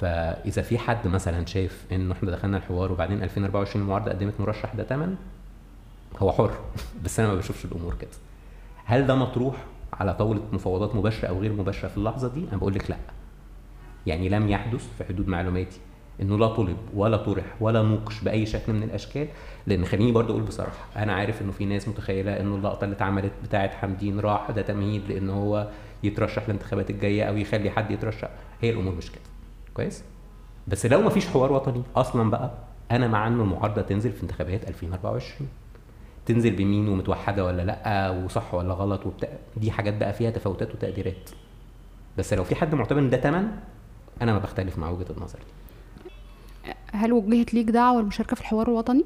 [0.00, 4.82] فإذا في حد مثلا شايف انه إحنا دخلنا الحوار وبعدين 2024 المعارضة قدمت مرشح ده
[4.82, 5.16] تمن
[6.18, 6.50] هو حر.
[7.04, 8.10] بس أنا ما بشوفش الأمور كده.
[8.84, 9.56] هل ده مطروح
[9.92, 12.96] على طاولة مفاوضات مباشرة أو غير مباشرة في اللحظة دي؟ أنا بقول لك لأ.
[14.06, 15.80] يعني لم يحدث في حدود معلوماتي
[16.22, 19.28] إنه لا طلب ولا طرح ولا نوقش بأي شكل من الأشكال
[19.66, 23.32] لأن خليني برضه أقول بصراحة أنا عارف إنه في ناس متخيلة إنه اللقطة اللي اتعملت
[23.44, 25.68] بتاعه حمدين راح ده تمهيد لإن هو
[26.02, 28.28] يترشح الانتخابات الجاية أو يخلي حد يترشح
[28.62, 29.20] هي الأمور مش كده.
[29.74, 30.04] كويس؟
[30.68, 32.50] بس لو ما فيش حوار وطني أصلا بقى
[32.90, 35.48] أنا مع إنه المعارضة تنزل في انتخابات 2024
[36.26, 39.28] تنزل بمين ومتوحدة ولا لأ وصح ولا غلط وبتاع.
[39.56, 41.30] دي حاجات بقى فيها تفاوتات وتقديرات.
[42.18, 43.48] بس لو في حد معتبر ان ده تمن
[44.22, 45.52] أنا ما بختلف مع وجهة النظر دي.
[46.92, 49.04] هل وجهت ليك دعوة للمشاركه في الحوار الوطني؟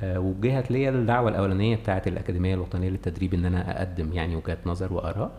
[0.00, 4.92] آه، وجهت ليا الدعوة الأولانية بتاعه الأكاديمية الوطنية للتدريب إن أنا أقدم يعني وجهات نظر
[4.92, 5.30] وآراء.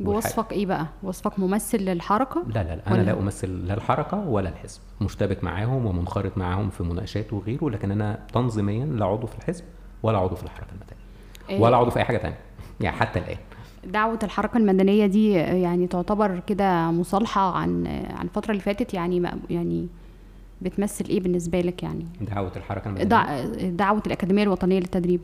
[0.00, 2.86] بوصفك إيه بقى؟ وصفك ممثل للحركة؟ لا لا لا.
[2.86, 4.80] أنا ولا؟ لا أمثل لا الحركه ولا الحزب.
[5.00, 9.64] مشتبك معاهم ومنخرط معاهم في مناقشات وغيره لكن أنا تنظيميا لا عضو في الحزب
[10.02, 11.04] ولا عضو في الحركة المدنية.
[11.50, 12.38] إيه؟ ولا عضو في أي حاجة تانية.
[12.80, 13.36] يعني حتى الآن.
[13.84, 19.38] دعوة الحركة المدنية دي يعني تعتبر كده مصالحة عن عن الفترة اللي فاتت؟ يعني ما-
[19.50, 19.88] يعني
[20.62, 25.20] بتمثل إيه بالنسبة لك يعني؟ دعوة الحركة المدنية؟ دع- دعوة الأكاديمية الوطنية للتدريب.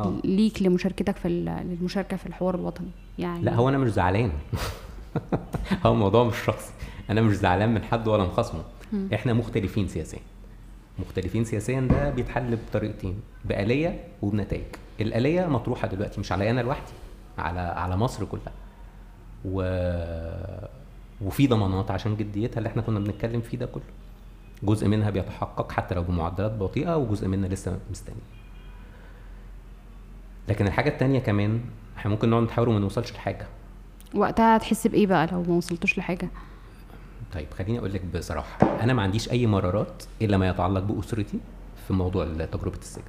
[0.00, 0.12] آه.
[0.24, 4.30] ليك لمشاركتك في للمشاركة في الحوار الوطني يعني لا هو أنا مش زعلان.
[5.86, 6.72] هو الموضوع مش شخصي.
[7.10, 8.62] أنا مش زعلان من حد ولا مخاصمه
[9.14, 10.18] إحنا مختلفين سياسيا.
[10.98, 14.64] مختلفين سياسيا ده بيتحل بطريقتين بآلية وبنتائج.
[15.00, 16.92] الآلية مطروحة دلوقتي مش على أنا لوحدي
[17.38, 18.52] على على مصر كلها.
[19.44, 19.62] و
[21.24, 23.82] وفي ضمانات عشان جديتها اللي إحنا كنا بنتكلم فيه ده كله.
[24.62, 28.16] جزء منها بيتحقق حتى لو بمعدلات بطيئة وجزء منها لسه مستني.
[30.48, 31.60] لكن الحاجة التانية كمان
[31.96, 33.46] إحنا ممكن نقعد نحاول وما نوصلش لحاجة.
[34.14, 36.28] وقتها هتحس بإيه بقى لو ما وصلتوش لحاجة؟
[37.34, 41.38] طيب خليني أقول لك بصراحة أنا ما عنديش أي مرارات إلا ما يتعلق بأسرتي
[41.86, 43.02] في موضوع تجربة السجن.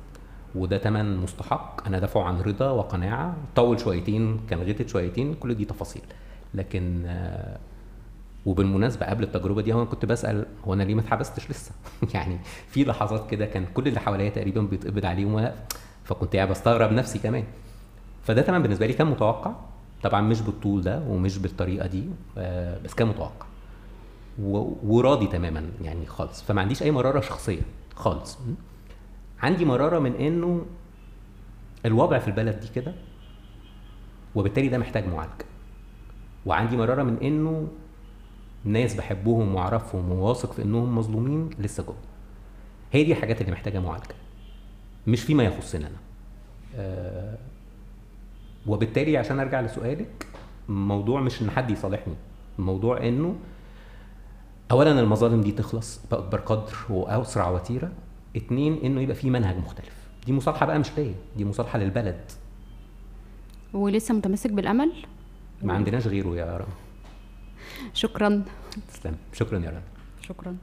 [0.56, 5.66] وده تمن مستحق أنا دافعه عن رضا وقناعة طول شويتين كان غتت شويتين كل دي
[5.66, 6.02] تفاصيل.
[6.54, 7.58] لكن آه،
[8.46, 11.72] وبالمناسبة قبل التجربة دي أنا كنت بسأل هو أنا ليه ما اتحبستش لسه؟
[12.14, 12.38] يعني
[12.68, 15.52] في لحظات كده كان كل اللي حواليا تقريبا بيتقبض عليهم وأنا-
[16.10, 17.44] فكنت قاعد بستغرب نفسي كمان.
[18.24, 19.52] فده تمام بالنسبة لي كان متوقع.
[20.04, 22.04] طبعا مش بالطول ده ومش بالطريقة دي
[22.38, 23.46] آه، بس كان متوقع.
[24.84, 26.42] وراضي تماما يعني خالص.
[26.42, 27.62] فما عنديش أي مرارة شخصية
[27.96, 28.38] خالص?
[29.40, 30.66] عندي مرارة من إنه
[31.86, 32.94] الوضع في البلد دي كده
[34.36, 35.46] وبالتالي ده محتاج معالجة.
[36.46, 37.68] وعندي مرارة من إنه
[38.64, 41.96] ناس بحبهم وأعرفهم وواثق في إنهم مظلومين لسه جوه.
[42.92, 44.16] هي دي الحاجات اللي محتاجة معالجة.
[45.10, 45.88] مش فيما يخصنا.
[45.88, 45.98] أنا
[46.76, 47.38] آه
[48.68, 50.28] وبالتالي عشان أرجع لسؤالك
[50.70, 52.14] الموضوع مش إن حد يصالحني
[52.60, 53.36] الموضوع إنه
[54.72, 57.92] اولا المظالم دي تخلص بأكبر قدر وأسرع وتيرة
[58.36, 59.94] اتنين إنه يبقى في منهج مختلف.
[60.26, 62.22] دي مصالحة بقى مش ليا دي مصالحة للبلد.
[63.74, 64.92] ولسه متمسك بالأمل؟
[65.64, 66.68] ما عندناش غيره يا رنا.
[67.94, 68.44] شكرا.
[68.88, 69.18] تسلم.
[69.34, 69.82] شكرا يا رنا.
[70.22, 70.56] شكرا.